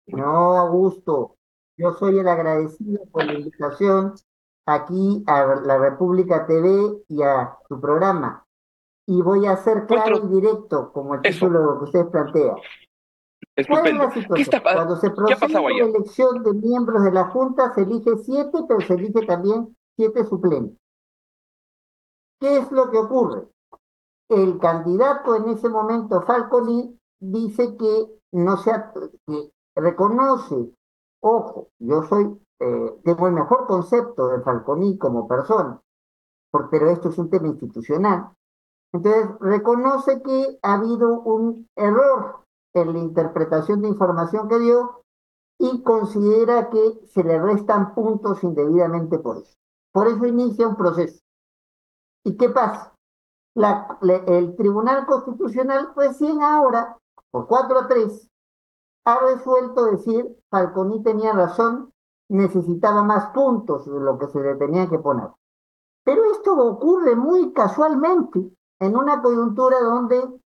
No, 0.07 0.57
Augusto. 0.57 1.37
Yo 1.77 1.93
soy 1.93 2.19
el 2.19 2.27
agradecido 2.27 3.05
por 3.11 3.25
la 3.25 3.33
invitación 3.33 4.13
aquí 4.65 5.23
a 5.25 5.45
la 5.63 5.77
República 5.77 6.45
TV 6.45 7.03
y 7.07 7.23
a 7.23 7.55
su 7.67 7.79
programa. 7.79 8.45
Y 9.07 9.21
voy 9.21 9.47
a 9.47 9.55
ser 9.57 9.87
claro 9.87 10.21
y 10.23 10.35
directo, 10.35 10.91
como 10.91 11.15
el 11.15 11.21
título 11.21 11.79
que 11.79 11.85
usted 11.85 12.11
plantea. 12.11 12.55
Estupendo. 13.55 14.09
¿Qué, 14.35 14.41
está, 14.41 14.61
Cuando 14.61 14.95
se 14.95 15.09
procede 15.11 15.49
la 15.49 15.85
elección 15.85 16.43
de 16.43 16.53
miembros 16.53 17.03
de 17.03 17.11
la 17.11 17.25
Junta, 17.25 17.73
se 17.73 17.81
elige 17.81 18.17
siete, 18.17 18.59
pero 18.67 18.79
se 18.81 18.93
elige 18.93 19.25
también 19.25 19.75
siete 19.97 20.23
suplentes. 20.25 20.77
¿Qué 22.39 22.57
es 22.57 22.71
lo 22.71 22.89
que 22.89 22.97
ocurre? 22.97 23.49
El 24.29 24.59
candidato 24.59 25.35
en 25.35 25.49
ese 25.49 25.67
momento, 25.67 26.21
Falconi, 26.21 26.97
dice 27.19 27.75
que 27.75 28.19
no 28.31 28.57
se 28.57 28.71
que 29.27 29.51
reconoce, 29.75 30.71
ojo, 31.21 31.69
yo 31.79 32.03
soy, 32.03 32.39
eh, 32.59 32.99
tengo 33.03 33.27
el 33.27 33.33
mejor 33.33 33.67
concepto 33.67 34.29
de 34.29 34.41
Falconi 34.41 34.97
como 34.97 35.27
persona, 35.27 35.81
pero 36.71 36.89
esto 36.89 37.09
es 37.09 37.17
un 37.17 37.29
tema 37.29 37.47
institucional. 37.47 38.31
Entonces, 38.93 39.29
reconoce 39.39 40.21
que 40.21 40.59
ha 40.61 40.75
habido 40.75 41.21
un 41.21 41.67
error 41.75 42.45
en 42.81 42.93
la 42.93 42.99
interpretación 42.99 43.81
de 43.81 43.89
información 43.89 44.47
que 44.47 44.59
dio 44.59 45.03
y 45.59 45.83
considera 45.83 46.69
que 46.69 47.01
se 47.07 47.23
le 47.23 47.39
restan 47.39 47.93
puntos 47.93 48.43
indebidamente 48.43 49.19
por 49.19 49.37
eso. 49.37 49.55
Por 49.91 50.07
eso 50.07 50.25
inicia 50.25 50.67
un 50.67 50.75
proceso. 50.75 51.19
¿Y 52.23 52.37
qué 52.37 52.49
pasa? 52.49 52.93
el 53.57 54.55
Tribunal 54.55 55.05
Constitucional 55.05 55.91
recién 55.95 56.41
ahora, 56.41 56.97
por 57.29 57.47
4 57.47 57.79
a 57.79 57.87
3, 57.87 58.29
ha 59.05 59.19
resuelto 59.19 59.85
decir 59.85 60.37
Falconi 60.49 61.03
tenía 61.03 61.33
razón, 61.33 61.91
necesitaba 62.29 63.03
más 63.03 63.33
puntos 63.33 63.85
de 63.85 63.99
lo 63.99 64.17
que 64.17 64.27
se 64.27 64.39
le 64.39 64.55
tenía 64.55 64.89
que 64.89 64.99
poner. 64.99 65.29
Pero 66.05 66.23
esto 66.31 66.55
ocurre 66.55 67.15
muy 67.15 67.51
casualmente 67.51 68.49
en 68.79 68.95
una 68.95 69.21
coyuntura 69.21 69.81
donde 69.81 70.39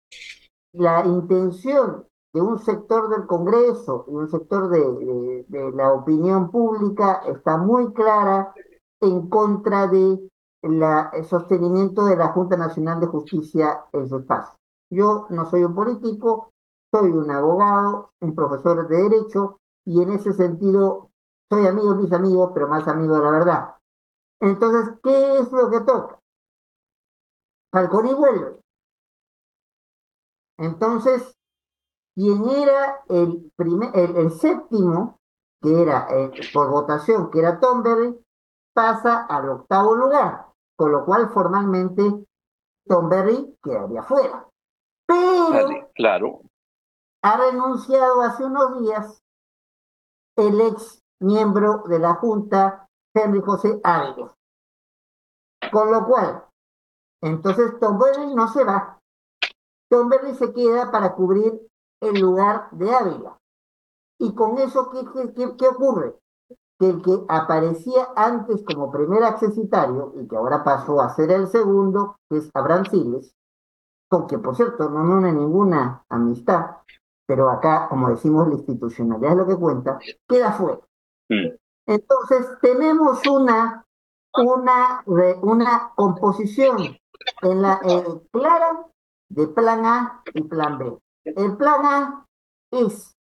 la 0.73 1.05
intención 1.05 2.07
de 2.33 2.41
un 2.41 2.59
sector 2.59 3.09
del 3.11 3.27
Congreso 3.27 4.07
y 4.09 4.15
un 4.15 4.29
sector 4.29 4.69
de, 4.69 5.45
la 5.75 5.93
opinión 5.93 6.51
pública 6.51 7.23
está 7.27 7.59
muy 7.59 7.93
clara 7.93 8.55
en 9.01 9.29
contra 9.29 9.87
de 9.87 10.29
el 10.63 11.25
sostenimiento 11.25 12.05
de 12.07 12.17
la 12.17 12.29
Junta 12.29 12.57
Nacional 12.57 13.01
de 13.01 13.09
Justicia 13.09 13.85
en 13.93 14.09
su 14.09 14.19
espacio. 14.19 14.57
Yo 14.91 15.27
no 15.31 15.51
soy 15.51 15.65
un 15.65 15.75
político, 15.75 16.53
soy 16.93 17.11
un 17.11 17.31
abogado, 17.31 18.13
un 18.21 18.35
profesor 18.35 18.87
de 18.87 18.97
Derecho, 18.97 19.59
y 19.85 20.03
en 20.03 20.13
ese 20.13 20.33
sentido 20.33 21.11
soy 21.51 21.67
amigo 21.67 21.95
de 21.95 22.03
mis 22.03 22.13
amigos, 22.13 22.53
pero 22.55 22.69
más 22.69 22.87
amigo 22.87 23.17
de 23.17 23.25
la 23.25 23.31
verdad. 23.31 23.75
Entonces, 24.41 24.95
¿qué 25.03 25.39
es 25.39 25.51
lo 25.53 25.71
que 25.71 25.81
toca? 25.81 26.19
Falconi 27.73 28.15
vuelve. 28.15 28.61
Entonces, 30.59 31.35
quien 32.15 32.49
era 32.49 33.03
el, 33.09 33.51
primer, 33.57 33.91
el, 33.95 34.31
séptimo, 34.33 35.19
que 35.61 35.83
era 35.83 36.07
eh, 36.11 36.33
por 36.53 36.71
votación, 36.71 37.31
que 37.31 37.39
era 37.39 37.59
Tomberry, 37.59 38.19
pasa 38.75 39.27
al 39.27 39.49
octavo 39.49 39.95
lugar, 39.95 40.47
con 40.77 40.93
lo 40.93 41.05
cual 41.05 41.31
formalmente 41.31 42.03
Tomberry 42.87 43.57
quedaría 43.63 44.03
fuera. 44.03 44.49
Pero 45.07 45.91
claro. 45.95 46.41
ha 47.23 47.37
renunciado 47.37 48.23
hace 48.23 48.45
unos 48.45 48.81
días 48.81 49.23
el 50.37 50.61
ex 50.61 51.03
miembro 51.21 51.85
de 51.89 51.99
la 51.99 52.15
Junta, 52.15 52.89
Henry 53.15 53.41
José 53.41 53.81
Ávila. 53.85 54.35
Con 55.71 55.93
lo 55.93 56.07
cual, 56.07 56.45
entonces 57.23 57.79
Tomberry 57.79 58.35
no 58.35 58.49
se 58.49 58.65
va. 58.65 58.99
Tomberry 59.89 60.35
se 60.35 60.53
queda 60.53 60.91
para 60.91 61.15
cubrir 61.15 61.53
el 62.03 62.21
lugar 62.21 62.69
de 62.73 62.95
Ávila. 62.95 63.39
Y 64.19 64.35
con 64.35 64.59
eso, 64.59 64.91
¿qué, 64.91 65.33
qué, 65.35 65.57
qué 65.57 65.69
ocurre? 65.69 66.15
Que 66.79 66.91
el 66.91 67.03
que 67.03 67.25
aparecía 67.29 68.09
antes 68.15 68.63
como 68.65 68.93
primer 68.93 69.25
accesitario 69.25 70.13
y 70.17 70.29
que 70.29 70.37
ahora 70.37 70.63
pasó 70.63 71.01
a 71.01 71.15
ser 71.15 71.31
el 71.31 71.47
segundo, 71.47 72.17
que 72.29 72.39
es 72.39 72.51
Abraham 72.55 72.85
Siles, 72.87 73.35
con 74.09 74.27
que 74.27 74.39
por 74.39 74.55
cierto 74.55 74.91
no 74.91 75.01
une 75.01 75.33
ninguna 75.33 76.05
amistad, 76.11 76.77
pero 77.27 77.51
acá, 77.51 77.89
como 77.89 78.11
decimos, 78.11 78.49
la 78.49 78.55
institucionalidad 78.55 79.33
es 79.33 79.39
lo 79.39 79.47
que 79.47 79.57
cuenta, 79.57 79.99
queda 80.29 80.53
fuera. 80.53 80.81
Mm. 81.31 81.57
Entonces, 81.87 82.47
tenemos 82.61 83.27
una, 83.27 83.87
una, 84.35 85.03
una 85.07 85.93
composición 85.95 86.97
en 87.43 87.63
la, 87.63 87.81
clara 88.31 88.87
de 89.31 89.49
plan 89.49 89.87
A 89.87 90.23
y 90.35 90.43
plan 90.43 90.79
B. 90.79 90.99
El 91.25 91.57
plan 91.57 91.85
A 91.85 92.27
es 92.71 93.17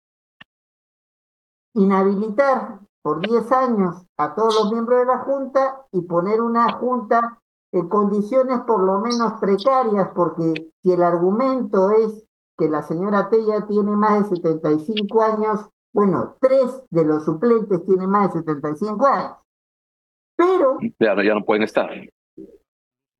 inhabilitar 1.73 2.79
por 3.01 3.21
10 3.21 3.51
años 3.51 4.05
a 4.17 4.35
todos 4.35 4.55
los 4.55 4.71
miembros 4.71 4.99
de 4.99 5.05
la 5.05 5.19
Junta 5.19 5.85
y 5.91 6.01
poner 6.01 6.41
una 6.41 6.73
Junta 6.73 7.39
en 7.71 7.87
condiciones 7.87 8.61
por 8.61 8.83
lo 8.83 8.99
menos 8.99 9.33
precarias, 9.39 10.09
porque 10.15 10.71
si 10.81 10.91
el 10.91 11.03
argumento 11.03 11.91
es 11.91 12.25
que 12.57 12.67
la 12.67 12.81
señora 12.81 13.29
Tella 13.29 13.65
tiene 13.67 13.95
más 13.95 14.29
de 14.29 14.35
75 14.37 15.21
años, 15.21 15.69
bueno, 15.93 16.35
tres 16.41 16.83
de 16.89 17.05
los 17.05 17.25
suplentes 17.25 17.85
tienen 17.85 18.09
más 18.09 18.33
de 18.33 18.39
75 18.39 19.05
años. 19.05 19.37
Pero... 20.35 20.77
Ya, 20.99 21.15
ya 21.23 21.33
no 21.33 21.45
pueden 21.45 21.63
estar. 21.63 21.89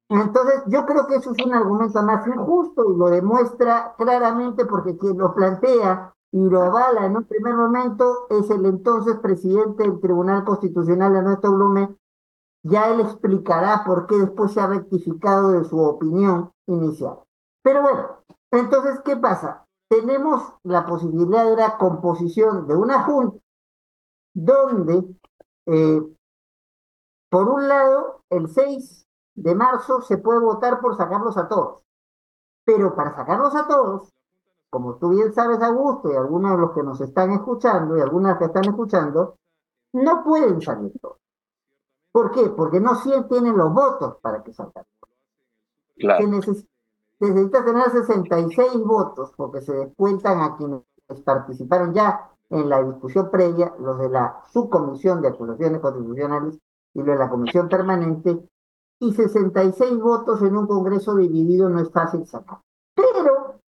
Entonces, 0.10 0.63
yo 0.68 0.86
creo 0.88 1.06
que 1.06 1.16
eso 1.16 1.32
es 1.32 1.46
un 1.46 1.54
argumento 1.54 2.01
más 2.01 2.25
injusto 2.25 2.92
y 2.92 2.98
lo 2.98 3.10
demuestra 3.10 3.94
claramente 3.96 4.66
porque 4.66 4.98
quien 4.98 5.20
lo 5.20 5.36
plantea 5.36 6.16
y 6.32 6.50
lo 6.50 6.63
avala 6.63 7.06
en 7.06 7.18
un 7.18 7.25
primer 7.25 7.54
momento 7.54 8.25
es 8.32 8.50
el 8.50 8.66
entonces 8.66 9.18
presidente 9.20 9.84
del 9.84 10.00
Tribunal 10.00 10.44
Constitucional, 10.46 11.16
Ernesto 11.16 11.51
Blume. 11.51 11.96
Ya 12.63 12.89
él 12.89 13.01
explicará 13.01 13.84
por 13.86 14.08
qué 14.08 14.18
después 14.18 14.51
se 14.51 14.60
ha 14.60 14.68
rectificado 14.68 15.51
de 15.51 15.63
su 15.63 15.80
opinión 15.80 16.51
inicial. 16.68 17.20
Pero 17.63 17.84
bueno, 17.84 18.08
entonces, 18.51 19.00
¿qué 19.06 19.16
pasa? 19.16 19.66
Tenemos 19.89 20.56
la 20.63 20.88
posibilidad 20.88 21.46
de 21.46 21.56
la 21.56 21.78
composición 21.78 22.68
de 22.68 22.75
una 22.75 23.04
junta 23.04 23.38
donde, 24.34 25.06
eh, 25.68 26.01
por 27.30 27.48
un 27.48 27.68
lado, 27.68 28.24
el 28.30 28.48
6 28.48 29.09
de 29.41 29.55
marzo 29.55 30.01
se 30.01 30.17
puede 30.17 30.39
votar 30.39 30.79
por 30.79 30.98
sacarlos 30.98 31.38
a 31.38 31.48
todos. 31.48 31.81
Pero 32.65 32.96
para 32.96 33.15
sacarlos 33.15 33.55
a 33.55 33.67
todos, 33.67 34.13
como 34.69 34.96
tú 34.96 35.10
bien 35.10 35.34
sabes, 35.34 35.62
Augusto, 35.62 36.12
y 36.12 36.15
algunos 36.15 36.51
de 36.51 36.58
los 36.58 36.72
que 36.74 36.84
nos 36.84 37.01
están 37.01 37.31
escuchando, 37.31 37.98
y 37.98 38.01
algunas 38.01 38.38
que 38.38 38.46
están 38.46 38.65
escuchando, 38.65 39.36
no 39.93 40.24
pueden 40.24 40.62
salir 40.62 40.91
todos. 41.01 41.17
¿Por 42.12 42.31
qué? 42.31 42.50
Porque 42.50 42.79
no 42.79 42.96
siempre 42.96 43.39
tienen 43.39 43.58
los 43.58 43.74
votos 43.74 44.17
para 44.22 44.43
que 44.43 44.53
salgan. 44.53 44.86
Claro. 45.98 46.41
Se, 46.41 46.65
necesita 47.19 47.65
tener 47.65 47.89
66 47.89 48.84
votos, 48.84 49.34
porque 49.36 49.62
se 49.62 49.74
descuentan 49.74 50.41
a 50.41 50.55
quienes 50.55 50.81
participaron 51.24 51.93
ya 51.93 52.29
en 52.50 52.69
la 52.69 52.84
discusión 52.84 53.29
previa, 53.29 53.74
los 53.79 53.98
de 54.00 54.10
la 54.10 54.41
subcomisión 54.51 55.22
de 55.22 55.29
acusaciones 55.29 55.81
constitucionales 55.81 56.60
y 56.93 57.00
los 57.00 57.08
de 57.08 57.17
la 57.17 57.29
comisión 57.29 57.67
permanente, 57.67 58.39
y 59.00 59.13
66 59.13 59.98
votos 60.00 60.41
en 60.41 60.58
un 60.58 60.68
Congreso 60.68 61.15
dividido 61.15 61.70
no 61.70 61.79
es 61.79 61.91
fácil 61.91 62.25
sacar. 62.27 62.62
Pero 62.96 63.60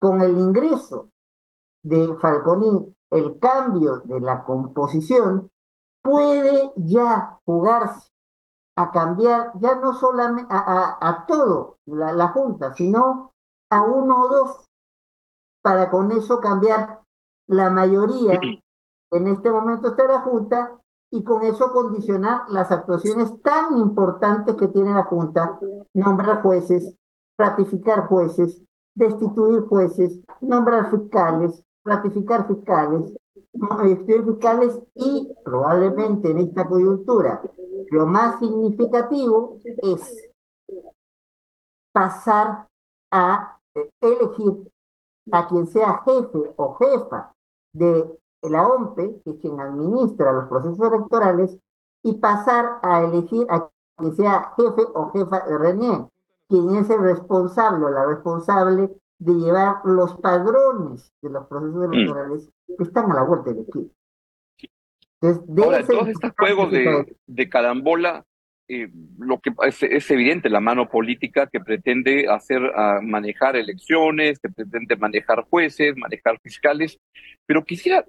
con 0.00 0.20
el 0.20 0.38
ingreso 0.38 1.08
de 1.82 2.14
Falconi, 2.16 2.94
el 3.10 3.38
cambio 3.38 4.00
de 4.04 4.20
la 4.20 4.44
composición 4.44 5.50
puede 6.02 6.72
ya 6.76 7.38
jugarse 7.44 8.08
a 8.76 8.90
cambiar 8.90 9.52
ya 9.60 9.74
no 9.74 9.94
solamente 9.94 10.48
a, 10.50 11.24
todo 11.26 11.78
la, 11.86 12.12
la, 12.12 12.28
Junta, 12.28 12.72
sino 12.72 13.32
a 13.70 13.82
uno 13.82 14.22
o 14.22 14.28
dos, 14.28 14.64
para 15.62 15.90
con 15.90 16.12
eso 16.12 16.40
cambiar 16.40 17.00
la 17.46 17.68
mayoría. 17.70 18.40
En 19.12 19.26
este 19.26 19.50
momento 19.50 19.88
está 19.88 20.04
la 20.04 20.20
Junta 20.20 20.80
y 21.10 21.24
con 21.24 21.42
eso 21.42 21.72
condicionar 21.72 22.42
las 22.48 22.70
actuaciones 22.70 23.40
tan 23.42 23.76
importantes 23.78 24.54
que 24.54 24.68
tiene 24.68 24.94
la 24.94 25.04
Junta, 25.04 25.58
nombrar 25.92 26.42
jueces, 26.42 26.94
ratificar 27.38 28.06
jueces, 28.06 28.62
destituir 28.94 29.62
jueces, 29.62 30.20
nombrar 30.40 30.90
fiscales, 30.90 31.62
ratificar 31.84 32.46
fiscales, 32.46 33.12
destituir 33.52 34.24
fiscales 34.24 34.78
y 34.94 35.32
probablemente 35.44 36.30
en 36.30 36.38
esta 36.38 36.66
coyuntura 36.66 37.42
lo 37.90 38.06
más 38.06 38.38
significativo 38.38 39.58
es 39.82 40.30
pasar 41.92 42.68
a 43.10 43.58
elegir 44.00 44.70
a 45.32 45.48
quien 45.48 45.66
sea 45.66 46.02
jefe 46.04 46.54
o 46.56 46.74
jefa 46.74 47.32
de 47.72 48.18
la 48.42 48.66
OMPE, 48.66 49.20
que 49.24 49.30
es 49.30 49.36
quien 49.40 49.60
administra 49.60 50.32
los 50.32 50.48
procesos 50.48 50.80
electorales, 50.80 51.58
y 52.02 52.14
pasar 52.14 52.78
a 52.82 53.02
elegir 53.02 53.46
a 53.50 53.68
quien 53.96 54.14
sea 54.16 54.52
jefe 54.56 54.82
o 54.94 55.10
jefa 55.10 55.40
de 55.40 55.58
RENIE, 55.58 56.06
quien 56.48 56.76
es 56.76 56.88
el 56.88 57.02
responsable 57.02 57.84
o 57.84 57.90
la 57.90 58.06
responsable 58.06 58.90
de 59.18 59.34
llevar 59.34 59.82
los 59.84 60.16
padrones 60.16 61.12
de 61.20 61.30
los 61.30 61.46
procesos 61.46 61.88
mm. 61.88 61.92
electorales 61.92 62.50
que 62.66 62.84
están 62.84 63.10
a 63.12 63.14
la 63.16 63.22
vuelta 63.22 63.50
del 63.50 63.60
equipo. 63.60 63.94
Entonces, 65.20 65.64
Ahora, 65.64 65.86
todos 65.86 66.08
estos 66.08 66.32
juegos 66.38 66.70
de, 66.70 67.16
de 67.26 67.48
carambola 67.50 68.24
eh, 68.72 68.88
lo 69.18 69.40
que 69.40 69.50
es, 69.66 70.10
evidente 70.12 70.48
la 70.48 70.60
mano 70.60 70.88
política 70.88 71.48
que 71.48 71.58
pretende 71.58 72.28
hacer 72.28 72.60
manejar 73.02 73.56
elecciones, 73.56 74.38
que 74.38 74.48
pretende 74.48 74.94
manejar 74.96 75.42
jueces, 75.42 75.96
manejar 75.96 76.38
fiscales, 76.40 76.98
pero 77.46 77.64
quisiera, 77.64 78.04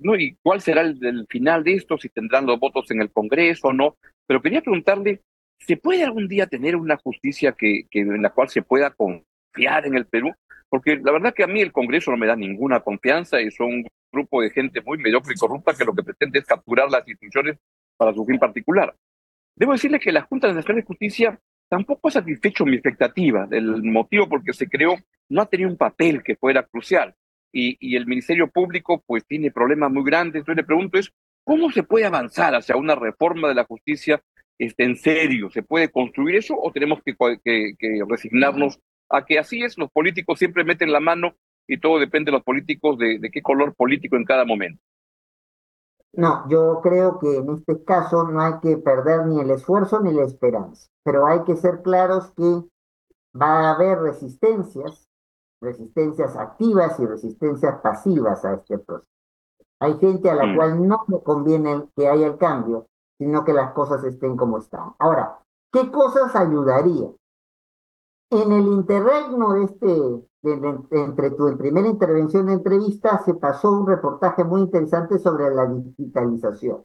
¿no? 0.00 0.16
¿Y 0.16 0.38
cuál 0.42 0.62
será 0.62 0.80
el, 0.80 1.26
final 1.28 1.64
de 1.64 1.74
esto? 1.74 1.98
Si 1.98 2.08
tendrán 2.08 2.46
los 2.46 2.58
votos 2.58 2.90
en 2.90 3.02
el 3.02 3.12
Congreso 3.12 3.68
o 3.68 3.72
no. 3.74 3.96
Pero 4.26 4.40
quería 4.40 4.62
preguntarle, 4.62 5.20
¿se 5.58 5.76
puede 5.76 6.02
algún 6.02 6.28
día 6.28 6.46
tener 6.46 6.76
una 6.76 6.96
justicia 6.96 7.52
que, 7.52 7.82
que 7.90 8.00
en 8.00 8.22
la 8.22 8.30
cual 8.30 8.48
se 8.48 8.62
pueda 8.62 8.90
confiar 8.90 9.86
en 9.86 9.96
el 9.96 10.06
Perú? 10.06 10.32
Porque 10.70 10.96
la 10.96 11.12
verdad 11.12 11.34
que 11.34 11.44
a 11.44 11.46
mí 11.46 11.60
el 11.60 11.72
Congreso 11.72 12.10
no 12.10 12.16
me 12.16 12.26
da 12.26 12.36
ninguna 12.36 12.80
confianza 12.80 13.40
y 13.40 13.50
son 13.50 13.66
un 13.66 13.86
grupo 14.12 14.40
de 14.40 14.50
gente 14.50 14.80
muy 14.80 14.96
mediocre 14.96 15.34
y 15.34 15.38
corrupta 15.38 15.74
que 15.76 15.84
lo 15.84 15.94
que 15.94 16.02
pretende 16.02 16.38
es 16.38 16.46
capturar 16.46 16.90
las 16.90 17.06
instituciones 17.06 17.58
para 17.96 18.14
su 18.14 18.24
fin 18.24 18.38
particular. 18.38 18.94
Debo 19.56 19.72
decirle 19.72 20.00
que 20.00 20.12
la 20.12 20.22
Junta 20.22 20.52
Nacional 20.52 20.82
de 20.82 20.86
Justicia 20.86 21.40
tampoco 21.68 22.08
ha 22.08 22.10
satisfecho 22.10 22.64
mi 22.64 22.74
expectativa. 22.74 23.46
El 23.50 23.82
motivo 23.82 24.28
por 24.28 24.42
que 24.42 24.52
se 24.52 24.68
creó 24.68 24.96
no 25.28 25.42
ha 25.42 25.46
tenido 25.46 25.70
un 25.70 25.76
papel 25.76 26.22
que 26.22 26.36
fuera 26.36 26.64
crucial. 26.64 27.14
Y, 27.52 27.94
el 27.94 28.06
Ministerio 28.06 28.50
Público 28.50 29.02
pues 29.06 29.24
tiene 29.26 29.52
problemas 29.52 29.92
muy 29.92 30.04
grandes. 30.04 30.40
Entonces 30.40 30.56
le 30.56 30.66
pregunto 30.66 30.98
es, 30.98 31.12
¿cómo 31.44 31.70
se 31.70 31.84
puede 31.84 32.04
avanzar 32.04 32.54
hacia 32.54 32.76
una 32.76 32.96
reforma 32.96 33.48
de 33.48 33.54
la 33.54 33.64
justicia 33.64 34.20
este, 34.58 34.84
en 34.84 34.96
serio? 34.96 35.50
¿Se 35.50 35.62
puede 35.62 35.88
construir 35.88 36.36
eso 36.36 36.56
o 36.60 36.72
tenemos 36.72 37.00
que, 37.04 37.14
resignarnos 38.08 38.80
a 39.08 39.24
que 39.24 39.38
así 39.38 39.62
es? 39.62 39.78
Los 39.78 39.90
políticos 39.92 40.40
siempre 40.40 40.64
meten 40.64 40.90
la 40.90 40.98
mano 40.98 41.36
y 41.68 41.78
todo 41.78 42.00
depende 42.00 42.30
de 42.30 42.38
los 42.38 42.42
políticos 42.42 42.98
de 42.98 43.30
qué 43.32 43.40
color 43.40 43.74
político 43.76 44.16
en 44.16 44.24
cada 44.24 44.44
momento. 44.44 44.82
No, 46.16 46.48
yo 46.48 46.80
creo 46.82 47.18
que 47.18 47.36
en 47.38 47.50
este 47.50 47.84
caso 47.84 48.24
no 48.24 48.40
hay 48.40 48.60
que 48.60 48.76
perder 48.76 49.26
ni 49.26 49.40
el 49.40 49.50
esfuerzo 49.50 50.00
ni 50.00 50.12
la 50.12 50.24
esperanza, 50.24 50.88
pero 51.02 51.26
hay 51.26 51.42
que 51.44 51.56
ser 51.56 51.82
claros 51.82 52.30
que 52.32 52.62
va 53.40 53.60
a 53.60 53.74
haber 53.74 54.00
resistencias, 54.00 55.08
resistencias 55.60 56.36
activas 56.36 56.98
y 57.00 57.06
resistencias 57.06 57.80
pasivas 57.80 58.44
a 58.44 58.54
este 58.54 58.78
proceso. 58.78 59.08
Hay 59.80 59.98
gente 59.98 60.30
a 60.30 60.34
la 60.34 60.46
mm. 60.46 60.56
cual 60.56 60.88
no 60.88 61.04
le 61.08 61.22
conviene 61.22 61.88
que 61.96 62.08
haya 62.08 62.26
el 62.26 62.38
cambio 62.38 62.86
sino 63.18 63.44
que 63.44 63.52
las 63.52 63.72
cosas 63.72 64.02
estén 64.04 64.36
como 64.36 64.58
están. 64.58 64.94
Ahora, 64.98 65.38
¿qué 65.72 65.90
cosas 65.90 66.34
ayudaría? 66.34 67.08
En 68.30 68.52
el 68.52 68.66
interregno 68.66 69.54
de 69.54 69.64
este, 69.64 70.28
entre 70.44 71.30
tu 71.30 71.56
primera 71.56 71.88
intervención 71.88 72.46
de 72.46 72.54
entrevista, 72.54 73.22
se 73.24 73.34
pasó 73.34 73.72
un 73.72 73.86
reportaje 73.86 74.44
muy 74.44 74.62
interesante 74.62 75.18
sobre 75.18 75.54
la 75.54 75.66
digitalización. 75.66 76.84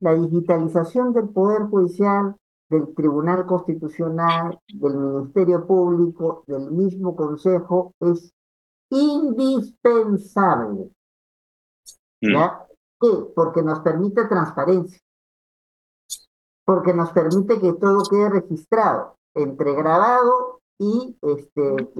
La 0.00 0.14
digitalización 0.14 1.12
del 1.12 1.28
Poder 1.28 1.62
Judicial, 1.62 2.36
del 2.68 2.94
Tribunal 2.94 3.46
Constitucional, 3.46 4.58
del 4.68 4.96
Ministerio 4.96 5.66
Público, 5.66 6.44
del 6.46 6.70
mismo 6.70 7.14
Consejo, 7.14 7.94
es 8.00 8.32
indispensable. 8.90 10.90
Mm. 12.20 12.32
¿Ya? 12.32 12.66
¿Qué? 13.00 13.32
Porque 13.34 13.62
nos 13.62 13.80
permite 13.80 14.26
transparencia. 14.26 15.00
Porque 16.64 16.92
nos 16.92 17.12
permite 17.12 17.60
que 17.60 17.74
todo 17.74 18.02
quede 18.10 18.28
registrado, 18.28 19.16
entre 19.34 19.72
grabado 19.74 20.55
y, 20.78 21.16
este, 21.22 21.90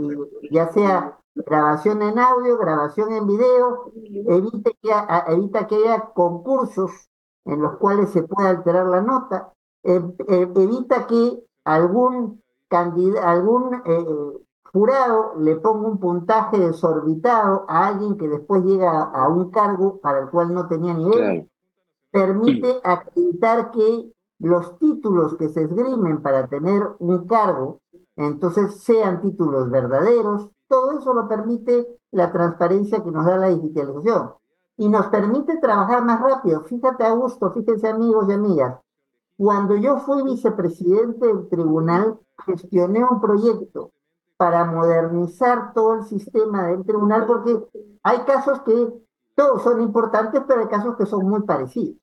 ya 0.51 0.73
sea 0.73 1.19
grabación 1.35 2.03
en 2.03 2.19
audio, 2.19 2.59
grabación 2.59 3.13
en 3.13 3.27
video, 3.27 3.93
evita 4.29 4.71
que, 4.83 5.33
evita 5.33 5.67
que 5.67 5.77
haya 5.77 6.01
concursos 6.15 6.91
en 7.45 7.63
los 7.63 7.77
cuales 7.77 8.11
se 8.11 8.23
pueda 8.23 8.51
alterar 8.51 8.87
la 8.87 9.03
nota, 9.03 9.53
e, 9.83 10.03
e, 10.29 10.43
evita 10.57 11.07
que 11.07 11.43
algún, 11.65 12.43
algún 12.71 13.83
eh, 13.85 14.07
jurado 14.73 15.35
le 15.39 15.57
ponga 15.57 15.89
un 15.89 15.99
puntaje 15.99 16.59
desorbitado 16.59 17.65
a 17.69 17.89
alguien 17.89 18.17
que 18.17 18.29
después 18.29 18.65
llega 18.65 19.03
a 19.05 19.29
un 19.29 19.51
cargo 19.51 19.99
para 20.01 20.21
el 20.21 20.29
cual 20.29 20.53
no 20.53 20.67
tenía 20.67 20.95
nivel, 20.95 21.49
permite 22.11 22.81
acreditar 22.83 23.71
que 23.71 24.13
los 24.39 24.79
títulos 24.79 25.37
que 25.37 25.49
se 25.49 25.63
esgrimen 25.63 26.21
para 26.21 26.47
tener 26.49 26.83
un 26.99 27.27
cargo, 27.27 27.81
entonces 28.17 28.83
sean 28.83 29.21
títulos 29.21 29.71
verdaderos, 29.71 30.49
todo 30.69 30.99
eso 30.99 31.13
lo 31.13 31.29
permite 31.29 31.87
la 32.11 32.33
transparencia 32.33 33.03
que 33.03 33.11
nos 33.11 33.27
da 33.27 33.37
la 33.37 33.49
digitalización 33.49 34.33
y 34.77 34.89
nos 34.89 35.07
permite 35.07 35.59
trabajar 35.59 36.05
más 36.05 36.21
rápido. 36.21 36.63
Fíjate, 36.65 37.05
Augusto, 37.05 37.53
fíjense 37.53 37.89
amigos 37.89 38.27
y 38.29 38.33
amigas, 38.33 38.81
cuando 39.37 39.77
yo 39.77 39.99
fui 39.99 40.23
vicepresidente 40.23 41.27
del 41.27 41.49
tribunal, 41.49 42.19
gestioné 42.47 43.05
un 43.05 43.21
proyecto 43.21 43.93
para 44.37 44.65
modernizar 44.65 45.73
todo 45.75 45.95
el 45.95 46.05
sistema 46.05 46.69
del 46.69 46.85
tribunal, 46.85 47.27
porque 47.27 47.67
hay 48.03 48.19
casos 48.21 48.61
que 48.63 48.93
todos 49.35 49.63
son 49.63 49.83
importantes, 49.83 50.43
pero 50.47 50.61
hay 50.61 50.69
casos 50.69 50.97
que 50.97 51.07
son 51.07 51.29
muy 51.29 51.43
parecidos. 51.43 51.97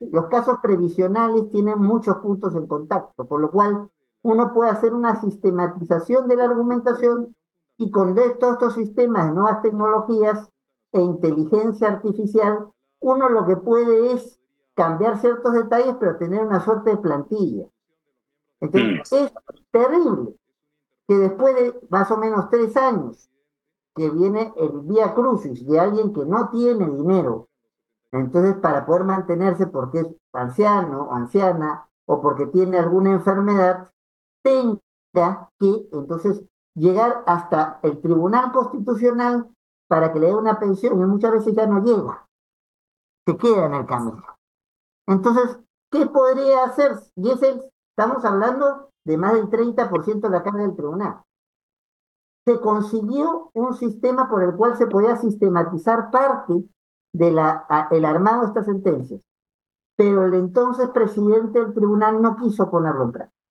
Los 0.00 0.26
casos 0.26 0.58
previsionales 0.62 1.50
tienen 1.50 1.80
muchos 1.80 2.16
puntos 2.16 2.54
en 2.54 2.66
contacto, 2.66 3.24
por 3.24 3.40
lo 3.40 3.50
cual 3.50 3.88
uno 4.24 4.54
puede 4.54 4.70
hacer 4.70 4.94
una 4.94 5.20
sistematización 5.20 6.28
de 6.28 6.36
la 6.36 6.44
argumentación 6.44 7.36
y 7.76 7.90
con 7.90 8.14
todos 8.14 8.54
estos 8.54 8.74
sistemas 8.74 9.26
de 9.26 9.34
nuevas 9.34 9.60
tecnologías 9.60 10.50
e 10.92 11.00
inteligencia 11.00 11.88
artificial, 11.88 12.70
uno 13.00 13.28
lo 13.28 13.44
que 13.44 13.56
puede 13.56 14.12
es 14.12 14.40
cambiar 14.74 15.18
ciertos 15.18 15.52
detalles, 15.52 15.96
pero 16.00 16.16
tener 16.16 16.42
una 16.42 16.60
suerte 16.60 16.90
de 16.90 16.96
plantilla. 16.96 17.66
Entonces, 18.60 19.12
mm. 19.12 19.24
es 19.24 19.32
terrible 19.70 20.34
que 21.06 21.18
después 21.18 21.54
de 21.54 21.78
más 21.90 22.10
o 22.10 22.16
menos 22.16 22.48
tres 22.48 22.74
años 22.78 23.28
que 23.94 24.08
viene 24.08 24.54
el 24.56 24.80
vía 24.84 25.14
crucis 25.14 25.66
de 25.66 25.78
alguien 25.78 26.14
que 26.14 26.24
no 26.24 26.48
tiene 26.48 26.88
dinero, 26.88 27.48
entonces 28.10 28.54
para 28.56 28.86
poder 28.86 29.04
mantenerse 29.04 29.66
porque 29.66 30.00
es 30.00 30.06
anciano 30.32 31.02
o 31.02 31.12
anciana 31.12 31.86
o 32.06 32.22
porque 32.22 32.46
tiene 32.46 32.78
alguna 32.78 33.12
enfermedad, 33.12 33.90
tenga 34.44 35.50
que 35.58 35.88
entonces 35.92 36.44
llegar 36.74 37.24
hasta 37.26 37.80
el 37.82 38.00
Tribunal 38.00 38.52
Constitucional 38.52 39.48
para 39.88 40.12
que 40.12 40.20
le 40.20 40.26
dé 40.26 40.34
una 40.34 40.58
pensión 40.58 41.00
y 41.00 41.04
muchas 41.04 41.32
veces 41.32 41.54
ya 41.54 41.66
no 41.66 41.82
llega, 41.82 42.26
se 43.26 43.36
queda 43.36 43.66
en 43.66 43.74
el 43.74 43.86
camino. 43.86 44.22
Entonces, 45.06 45.58
¿qué 45.90 46.06
podría 46.06 46.64
hacer? 46.64 46.92
Y 47.16 47.30
ese, 47.30 47.70
estamos 47.96 48.24
hablando 48.24 48.90
de 49.04 49.16
más 49.16 49.34
del 49.34 49.48
30% 49.48 50.20
de 50.20 50.30
la 50.30 50.42
carga 50.42 50.62
del 50.62 50.76
tribunal. 50.76 51.22
Se 52.46 52.60
consiguió 52.60 53.50
un 53.54 53.74
sistema 53.74 54.28
por 54.28 54.42
el 54.42 54.54
cual 54.54 54.76
se 54.76 54.86
podía 54.86 55.16
sistematizar 55.16 56.10
parte 56.10 56.68
del 57.12 57.38
el 57.90 58.04
armado 58.04 58.42
de 58.42 58.46
estas 58.48 58.66
sentencias, 58.66 59.22
pero 59.96 60.24
el 60.24 60.34
entonces 60.34 60.90
presidente 60.90 61.60
del 61.60 61.72
tribunal 61.72 62.20
no 62.20 62.36
quiso 62.36 62.70
ponerlo 62.70 63.04
en 63.04 63.12
práctica. 63.12 63.43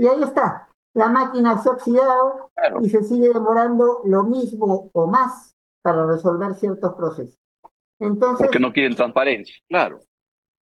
Y 0.00 0.06
ahí 0.06 0.22
está, 0.22 0.66
la 0.94 1.10
máquina 1.10 1.58
se 1.58 1.68
ha 1.68 1.72
oxidado 1.72 2.50
y 2.80 2.88
se 2.88 3.02
sigue 3.02 3.34
demorando 3.34 4.00
lo 4.04 4.22
mismo 4.24 4.88
o 4.94 5.06
más 5.06 5.54
para 5.82 6.06
resolver 6.06 6.54
ciertos 6.54 6.94
procesos. 6.94 7.38
Entonces, 7.98 8.46
Porque 8.46 8.60
no 8.60 8.72
quieren 8.72 8.96
transparencia, 8.96 9.54
claro. 9.68 10.00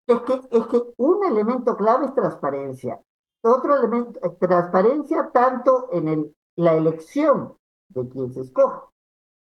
Es 0.07 0.21
que, 0.21 0.33
es 0.33 0.65
que 0.65 0.81
un 0.97 1.23
elemento 1.23 1.77
clave 1.77 2.07
es 2.07 2.15
transparencia. 2.15 2.99
Otro 3.43 3.75
elemento, 3.75 4.19
es 4.23 4.39
transparencia 4.39 5.29
tanto 5.31 5.89
en 5.91 6.07
el, 6.07 6.35
la 6.55 6.73
elección 6.73 7.55
de 7.89 8.09
quien 8.09 8.33
se 8.33 8.41
escoge. 8.41 8.87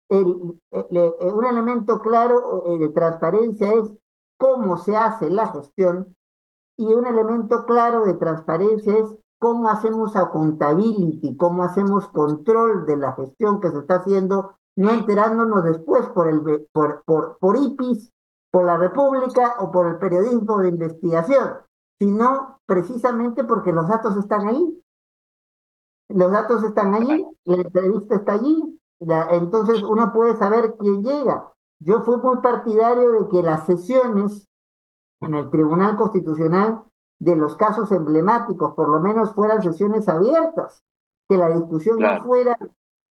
El, 0.09 0.25
un 0.71 1.45
elemento 1.45 1.99
claro 1.99 2.63
eh, 2.65 2.79
de 2.79 2.89
transparencia 2.89 3.73
es 3.73 3.93
cómo 4.39 4.77
se 4.77 4.95
hace 4.95 5.29
la 5.29 5.45
gestión 5.49 6.15
y 6.77 6.85
un 6.85 7.05
elemento 7.05 7.63
claro 7.67 8.05
de 8.05 8.15
transparencia 8.15 8.97
es 8.97 9.15
cómo 9.39 9.69
hacemos 9.69 10.15
accountability, 10.15 11.37
cómo 11.37 11.63
hacemos 11.63 12.07
control 12.09 12.85
de 12.85 12.97
la 12.97 13.13
gestión 13.13 13.59
que 13.59 13.69
se 13.71 13.79
está 13.79 13.95
haciendo, 13.95 14.57
no 14.75 14.91
enterándonos 14.91 15.63
después 15.63 16.07
por, 16.09 16.27
el, 16.27 16.67
por, 16.71 17.03
por, 17.05 17.37
por 17.39 17.57
IPIS, 17.57 18.11
por 18.51 18.65
la 18.65 18.77
República 18.77 19.55
o 19.59 19.71
por 19.71 19.87
el 19.87 19.97
periodismo 19.97 20.59
de 20.59 20.69
investigación 20.69 21.67
sino 21.99 22.59
precisamente 22.65 23.43
porque 23.43 23.71
los 23.71 23.87
datos 23.87 24.15
están 24.17 24.47
ahí. 24.47 24.83
Los 26.09 26.31
datos 26.31 26.63
están 26.63 26.93
allí, 26.93 27.25
la 27.43 27.55
entrevista 27.55 28.15
está 28.15 28.33
allí, 28.33 28.79
entonces 28.99 29.83
uno 29.83 30.13
puede 30.13 30.37
saber 30.37 30.75
quién 30.79 31.03
llega. 31.03 31.51
Yo 31.79 32.01
fui 32.03 32.17
muy 32.17 32.37
partidario 32.37 33.11
de 33.11 33.29
que 33.29 33.43
las 33.43 33.65
sesiones 33.65 34.47
en 35.21 35.33
el 35.35 35.49
Tribunal 35.49 35.97
Constitucional 35.97 36.83
de 37.19 37.35
los 37.35 37.55
casos 37.55 37.91
emblemáticos, 37.91 38.73
por 38.73 38.89
lo 38.89 38.99
menos 38.99 39.33
fueran 39.33 39.61
sesiones 39.61 40.07
abiertas, 40.07 40.83
que 41.27 41.37
la 41.37 41.49
discusión 41.49 41.99
no 41.99 42.23
fuera 42.23 42.57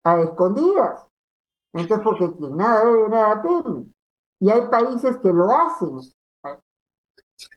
a 0.05 0.21
escondidas. 0.21 1.07
Entonces, 1.73 2.05
porque 2.05 2.33
quien 2.37 2.57
nada 2.57 2.85
debe, 2.85 3.09
nada 3.09 3.43
teme. 3.43 3.87
Y 4.41 4.51
hay 4.51 4.69
países 4.69 5.17
que 5.19 5.33
lo 5.33 5.51
hacen, 5.51 5.99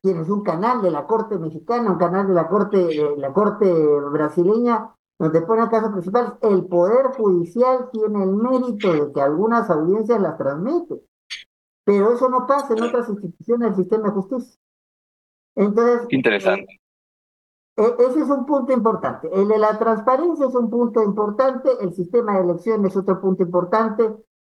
tienes 0.01 0.29
un 0.29 0.43
canal 0.43 0.81
de 0.81 0.91
la 0.91 1.05
Corte 1.05 1.37
Mexicana, 1.37 1.91
un 1.91 1.97
canal 1.97 2.27
de 2.27 2.33
la 2.33 2.47
Corte, 2.47 3.15
la 3.17 3.33
Corte 3.33 3.71
brasileña, 4.11 4.93
donde 5.17 5.41
pone 5.41 5.63
el 5.63 5.69
caso 5.69 5.91
principal, 5.91 6.37
el 6.41 6.65
Poder 6.65 7.07
Judicial 7.17 7.89
tiene 7.91 8.23
el 8.23 8.35
mérito 8.35 8.93
de 8.93 9.11
que 9.11 9.21
algunas 9.21 9.69
audiencias 9.69 10.21
las 10.21 10.37
transmite, 10.37 11.01
pero 11.83 12.13
eso 12.13 12.29
no 12.29 12.47
pasa 12.47 12.73
en 12.73 12.83
otras 12.83 13.09
instituciones 13.09 13.69
del 13.69 13.75
sistema 13.75 14.07
de 14.07 14.13
justicia. 14.13 14.59
Entonces, 15.59 16.07
interesante. 16.11 16.79
Eh, 17.75 17.83
e, 17.99 18.03
ese 18.05 18.21
es 18.21 18.29
un 18.29 18.45
punto 18.45 18.71
importante. 18.71 19.29
El 19.33 19.49
de 19.49 19.57
la 19.57 19.77
transparencia 19.77 20.47
es 20.47 20.55
un 20.55 20.69
punto 20.69 21.03
importante, 21.03 21.69
el 21.81 21.93
sistema 21.93 22.37
de 22.37 22.43
elecciones 22.43 22.91
es 22.91 22.97
otro 22.97 23.19
punto 23.19 23.43
importante, 23.43 24.03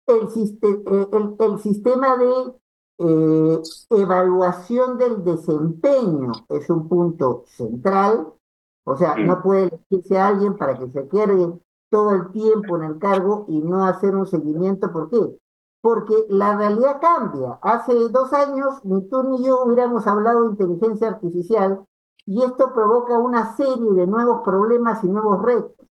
el, 0.07 0.29
eh, 0.63 1.07
el, 1.13 1.37
el 1.41 1.59
sistema 1.59 2.17
de 2.17 2.55
eh, 2.99 3.63
evaluación 3.91 4.97
del 4.97 5.25
desempeño 5.25 6.31
es 6.49 6.71
un 6.71 6.89
punto 6.89 7.45
central, 7.47 8.33
o 8.85 8.97
sea, 8.97 9.17
no 9.17 9.43
puede 9.43 9.65
elegirse 9.65 10.19
a 10.19 10.29
alguien 10.29 10.57
para 10.57 10.79
que 10.79 10.89
se 10.89 11.09
quede 11.09 11.59
todo 11.91 12.15
el 12.15 12.31
tiempo 12.31 12.77
en 12.77 12.85
el 12.85 12.99
cargo 13.01 13.45
y 13.49 13.61
no 13.61 13.85
hacer 13.87 14.15
un 14.15 14.27
seguimiento. 14.27 14.93
¿Por 14.93 15.11
qué? 15.11 15.37
Porque 15.83 16.15
la 16.29 16.57
realidad 16.57 17.01
cambia. 17.01 17.59
Hace 17.61 17.93
dos 18.09 18.33
años 18.33 18.83
ni 18.85 19.07
tú 19.09 19.23
ni 19.25 19.45
yo 19.45 19.65
hubiéramos 19.65 20.07
hablado 20.07 20.43
de 20.43 20.51
inteligencia 20.51 21.09
artificial 21.09 21.85
y 22.25 22.43
esto 22.43 22.73
provoca 22.73 23.19
una 23.19 23.55
serie 23.57 23.93
de 23.93 24.07
nuevos 24.07 24.43
problemas 24.43 25.05
y 25.05 25.09
nuevos 25.09 25.43
retos 25.43 25.83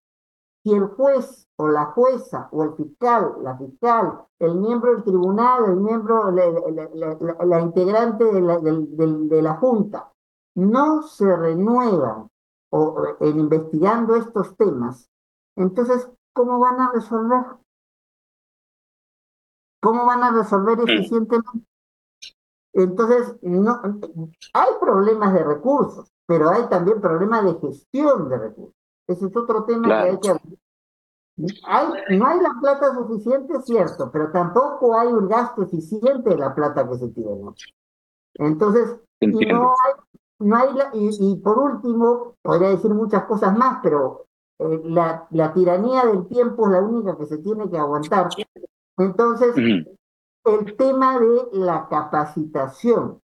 si 0.62 0.72
el 0.74 0.86
juez 0.88 1.48
o 1.56 1.68
la 1.68 1.86
jueza 1.86 2.48
o 2.52 2.62
el 2.64 2.74
fiscal, 2.74 3.36
la 3.42 3.56
fiscal, 3.56 4.24
el 4.38 4.56
miembro 4.56 4.92
del 4.92 5.04
tribunal, 5.04 5.64
el 5.66 5.76
miembro, 5.76 6.30
la, 6.30 7.60
integrante 7.60 8.24
de 8.24 9.42
la, 9.42 9.56
Junta, 9.56 10.12
no 10.54 11.02
se 11.02 11.34
renuevan 11.34 12.28
o, 12.70 13.02
en 13.20 13.40
investigando 13.40 14.16
estos 14.16 14.56
temas, 14.56 15.10
entonces, 15.56 16.10
¿cómo 16.34 16.58
van 16.58 16.80
a 16.80 16.92
resolver? 16.92 17.44
¿Cómo 19.80 20.06
van 20.06 20.22
a 20.22 20.32
resolver 20.32 20.78
eficientemente? 20.80 21.66
Entonces, 22.72 23.36
no, 23.42 23.80
hay 24.52 24.70
problemas 24.80 25.34
de 25.34 25.42
recursos, 25.42 26.08
pero 26.26 26.50
hay 26.50 26.68
también 26.68 27.00
problemas 27.00 27.44
de 27.44 27.68
gestión 27.68 28.28
de 28.28 28.38
recursos. 28.38 28.74
Ese 29.08 29.26
es 29.26 29.36
otro 29.36 29.64
tema 29.64 29.88
que 29.88 30.10
hay 30.10 30.20
que 30.20 30.30
hay, 31.64 32.18
no 32.18 32.26
hay 32.26 32.40
la 32.40 32.54
plata 32.60 32.94
suficiente, 32.94 33.60
cierto, 33.62 34.10
pero 34.12 34.30
tampoco 34.30 34.98
hay 34.98 35.08
un 35.08 35.28
gasto 35.28 35.62
eficiente 35.62 36.30
de 36.30 36.36
la 36.36 36.54
plata 36.54 36.88
que 36.88 36.96
se 36.96 37.08
tiene. 37.08 37.52
Entonces, 38.34 38.96
y 39.20 39.26
no 39.28 39.70
hay, 39.70 39.94
no 40.38 40.56
hay 40.56 40.68
y, 40.92 41.36
por 41.36 41.58
último, 41.58 42.36
podría 42.42 42.70
decir 42.70 42.92
muchas 42.92 43.24
cosas 43.24 43.56
más, 43.56 43.78
pero 43.82 44.26
eh, 44.58 44.80
la, 44.84 45.26
la, 45.30 45.52
tiranía 45.52 46.04
del 46.06 46.26
tiempo 46.26 46.66
es 46.66 46.72
la 46.72 46.82
única 46.82 47.16
que 47.16 47.26
se 47.26 47.38
tiene 47.38 47.70
que 47.70 47.78
aguantar. 47.78 48.28
Entonces, 49.00 49.56
el 49.56 50.76
tema 50.76 51.18
de 51.18 51.48
la 51.52 51.88
capacitación. 51.88 53.20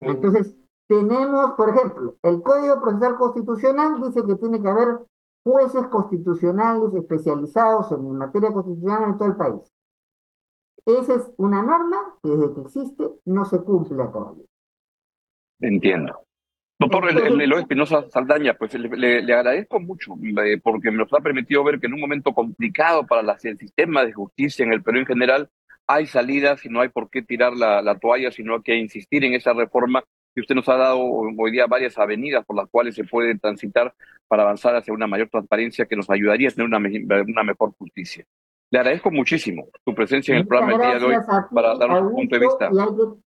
Entonces, 0.00 0.54
tenemos, 0.86 1.52
por 1.52 1.70
ejemplo, 1.70 2.16
el 2.22 2.42
Código 2.42 2.80
Procesal 2.82 3.16
Constitucional 3.16 4.02
dice 4.02 4.24
que 4.26 4.34
tiene 4.36 4.60
que 4.60 4.68
haber 4.68 4.98
jueces 5.42 5.86
constitucionales 5.88 6.92
especializados 6.94 7.92
en 7.92 8.18
materia 8.18 8.52
constitucional 8.52 9.04
en 9.04 9.18
todo 9.18 9.28
el 9.28 9.36
país. 9.36 9.72
Esa 10.84 11.14
es 11.14 11.32
una 11.38 11.62
norma 11.62 12.18
que 12.22 12.30
desde 12.30 12.54
que 12.54 12.60
existe 12.60 13.10
no 13.24 13.44
se 13.46 13.62
cumple 13.62 14.04
todavía. 14.08 14.44
Entiendo. 15.60 16.24
Doctor 16.78 17.08
Eloy 17.42 17.60
Espinosa 17.60 18.08
Saldaña, 18.10 18.54
pues 18.54 18.74
le, 18.74 19.22
le, 19.22 19.34
agradezco 19.34 19.80
mucho 19.80 20.14
eh, 20.44 20.60
porque 20.62 20.90
me 20.90 20.98
nos 20.98 21.12
ha 21.12 21.20
permitido 21.20 21.62
ver 21.64 21.80
que 21.80 21.86
en 21.86 21.94
un 21.94 22.00
momento 22.00 22.32
complicado 22.32 23.06
para 23.06 23.22
el 23.42 23.58
sistema 23.58 24.04
de 24.04 24.12
justicia 24.12 24.64
en 24.64 24.72
el 24.72 24.82
Perú 24.82 24.98
en 24.98 25.06
general, 25.06 25.50
hay 25.86 26.06
salidas 26.06 26.64
y 26.64 26.68
no 26.68 26.80
hay 26.80 26.88
por 26.88 27.10
qué 27.10 27.22
tirar 27.22 27.52
la, 27.54 27.82
la 27.82 27.98
toalla, 27.98 28.30
sino 28.30 28.54
hay 28.54 28.62
que 28.62 28.76
insistir 28.76 29.24
en 29.24 29.34
esa 29.34 29.52
reforma 29.52 30.02
y 30.34 30.40
usted 30.40 30.54
nos 30.54 30.68
ha 30.68 30.76
dado 30.76 31.00
hoy 31.00 31.52
día 31.52 31.66
varias 31.66 31.96
avenidas 31.96 32.44
por 32.44 32.56
las 32.56 32.68
cuales 32.68 32.94
se 32.94 33.04
puede 33.04 33.38
transitar 33.38 33.94
para 34.26 34.42
avanzar 34.42 34.74
hacia 34.74 34.92
una 34.92 35.06
mayor 35.06 35.28
transparencia 35.28 35.86
que 35.86 35.96
nos 35.96 36.10
ayudaría 36.10 36.48
a 36.48 36.52
tener 36.52 36.66
una, 36.66 36.78
una 36.78 37.44
mejor 37.44 37.72
justicia. 37.78 38.24
Le 38.70 38.78
agradezco 38.80 39.10
muchísimo 39.10 39.68
su 39.84 39.94
presencia 39.94 40.32
en 40.32 40.40
el 40.40 40.46
programa 40.48 40.72
el 40.72 40.80
día 40.80 40.98
de 40.98 41.14
hoy 41.14 41.22
para 41.54 41.76
darnos 41.76 42.02
un 42.10 42.12
punto 42.14 42.34
de 42.34 42.40
vista. 42.40 42.70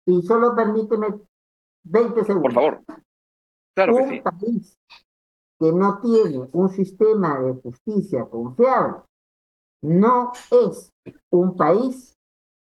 Y, 0.06 0.22
solo 0.24 0.56
permíteme 0.56 1.08
20 1.84 2.24
segundos. 2.24 2.42
Por 2.42 2.54
favor. 2.54 2.82
Claro 3.78 3.94
un 3.94 4.10
que 4.10 4.16
sí. 4.16 4.22
país 4.22 4.78
que 5.60 5.72
no 5.72 6.00
tiene 6.00 6.50
un 6.52 6.70
sistema 6.70 7.40
de 7.40 7.54
justicia 7.62 8.26
confiable 8.26 9.04
no 9.84 10.32
es 10.50 10.92
un 11.32 11.56
país 11.56 12.18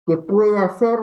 que 0.07 0.18
pueda 0.18 0.68
ser 0.79 1.01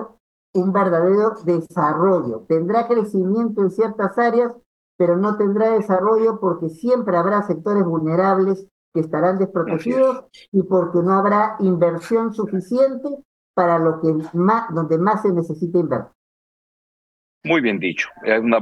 un 0.54 0.72
verdadero 0.72 1.34
desarrollo. 1.44 2.46
Tendrá 2.48 2.88
crecimiento 2.88 3.62
en 3.62 3.72
ciertas 3.72 4.18
áreas, 4.18 4.54
pero 4.98 5.18
no 5.18 5.38
tendrá 5.38 5.72
desarrollo 5.72 6.40
porque 6.40 6.70
siempre 6.70 7.18
habrá 7.18 7.44
sectores 7.44 7.84
vulnerables 7.84 8.66
que 8.94 9.02
estarán 9.02 9.38
desprotegidos 9.38 10.26
y 10.54 10.64
porque 10.64 11.00
no 11.00 11.14
habrá 11.14 11.58
inversión 11.60 12.34
suficiente 12.34 13.10
para 13.54 13.78
lo 13.78 14.00
que 14.00 14.16
más, 14.34 14.74
donde 14.74 14.98
más 14.98 15.22
se 15.22 15.34
necesita 15.34 15.80
invertir. 15.80 16.17
Muy 17.44 17.62
bien 17.62 17.80
dicho. 17.80 18.10
Es 18.24 18.40
una, 18.40 18.60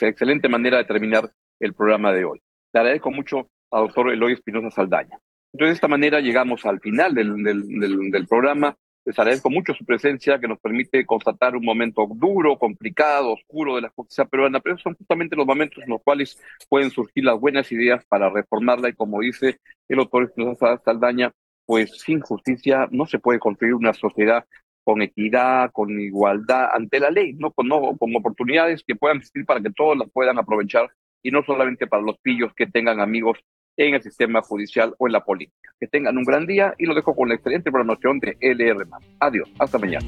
excelente 0.00 0.48
manera 0.48 0.78
de 0.78 0.84
terminar 0.84 1.30
el 1.60 1.74
programa 1.74 2.12
de 2.12 2.24
hoy. 2.24 2.40
Le 2.72 2.80
agradezco 2.80 3.10
mucho 3.10 3.48
a 3.70 3.80
doctor 3.80 4.10
Eloy 4.10 4.32
Espinosa 4.32 4.70
Saldaña. 4.70 5.18
Entonces, 5.52 5.70
de 5.70 5.74
esta 5.74 5.88
manera 5.88 6.20
llegamos 6.20 6.66
al 6.66 6.80
final 6.80 7.14
del, 7.14 8.26
programa. 8.28 8.76
Les 9.04 9.16
agradezco 9.18 9.50
mucho 9.50 9.74
su 9.74 9.84
presencia 9.84 10.40
que 10.40 10.48
nos 10.48 10.58
permite 10.58 11.04
constatar 11.06 11.54
un 11.54 11.64
momento 11.64 12.08
duro, 12.12 12.58
complicado, 12.58 13.34
oscuro 13.34 13.76
de 13.76 13.82
la 13.82 13.90
justicia 13.90 14.24
peruana, 14.24 14.60
pero 14.60 14.78
son 14.78 14.94
justamente 14.94 15.36
los 15.36 15.46
momentos 15.46 15.84
en 15.84 15.90
los 15.90 16.02
cuales 16.02 16.42
pueden 16.68 16.90
surgir 16.90 17.24
las 17.24 17.38
buenas 17.38 17.70
ideas 17.70 18.04
para 18.06 18.30
reformarla 18.30 18.88
y 18.88 18.94
como 18.94 19.20
dice 19.20 19.60
el 19.88 19.98
doctor 19.98 20.24
Espinosa 20.24 20.80
Saldaña, 20.84 21.30
pues 21.66 21.98
sin 22.00 22.20
justicia 22.20 22.88
no 22.90 23.06
se 23.06 23.18
puede 23.18 23.38
construir 23.38 23.74
una 23.74 23.92
sociedad 23.92 24.44
con 24.84 25.02
equidad, 25.02 25.70
con 25.72 25.98
igualdad 26.00 26.68
ante 26.72 27.00
la 27.00 27.10
ley, 27.10 27.32
no 27.32 27.50
con, 27.50 27.66
no, 27.68 27.96
con 27.96 28.14
oportunidades 28.14 28.84
que 28.86 28.94
puedan 28.94 29.16
existir 29.16 29.44
para 29.46 29.60
que 29.60 29.70
todos 29.70 29.96
las 29.96 30.10
puedan 30.10 30.38
aprovechar 30.38 30.90
y 31.22 31.30
no 31.30 31.42
solamente 31.42 31.86
para 31.86 32.02
los 32.02 32.18
pillos 32.18 32.52
que 32.54 32.66
tengan 32.66 33.00
amigos 33.00 33.38
en 33.76 33.94
el 33.94 34.02
sistema 34.02 34.42
judicial 34.42 34.94
o 34.98 35.06
en 35.06 35.12
la 35.12 35.24
política. 35.24 35.72
Que 35.80 35.88
tengan 35.88 36.16
un 36.16 36.24
gran 36.24 36.46
día 36.46 36.74
y 36.78 36.86
lo 36.86 36.94
dejo 36.94 37.16
con 37.16 37.28
la 37.28 37.34
excelente 37.34 37.72
programación 37.72 38.20
de 38.20 38.36
LR. 38.40 38.86
Adiós, 39.20 39.50
hasta 39.58 39.78
mañana. 39.78 40.06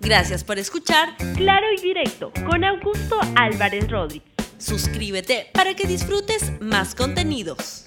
Gracias 0.00 0.44
por 0.44 0.58
escuchar 0.58 1.16
Claro 1.36 1.66
y 1.76 1.80
Directo 1.80 2.32
con 2.48 2.64
Augusto 2.64 3.18
Álvarez 3.34 3.90
Rodríguez. 3.90 4.36
Suscríbete 4.58 5.46
para 5.52 5.74
que 5.74 5.86
disfrutes 5.86 6.52
más 6.60 6.94
contenidos. 6.94 7.84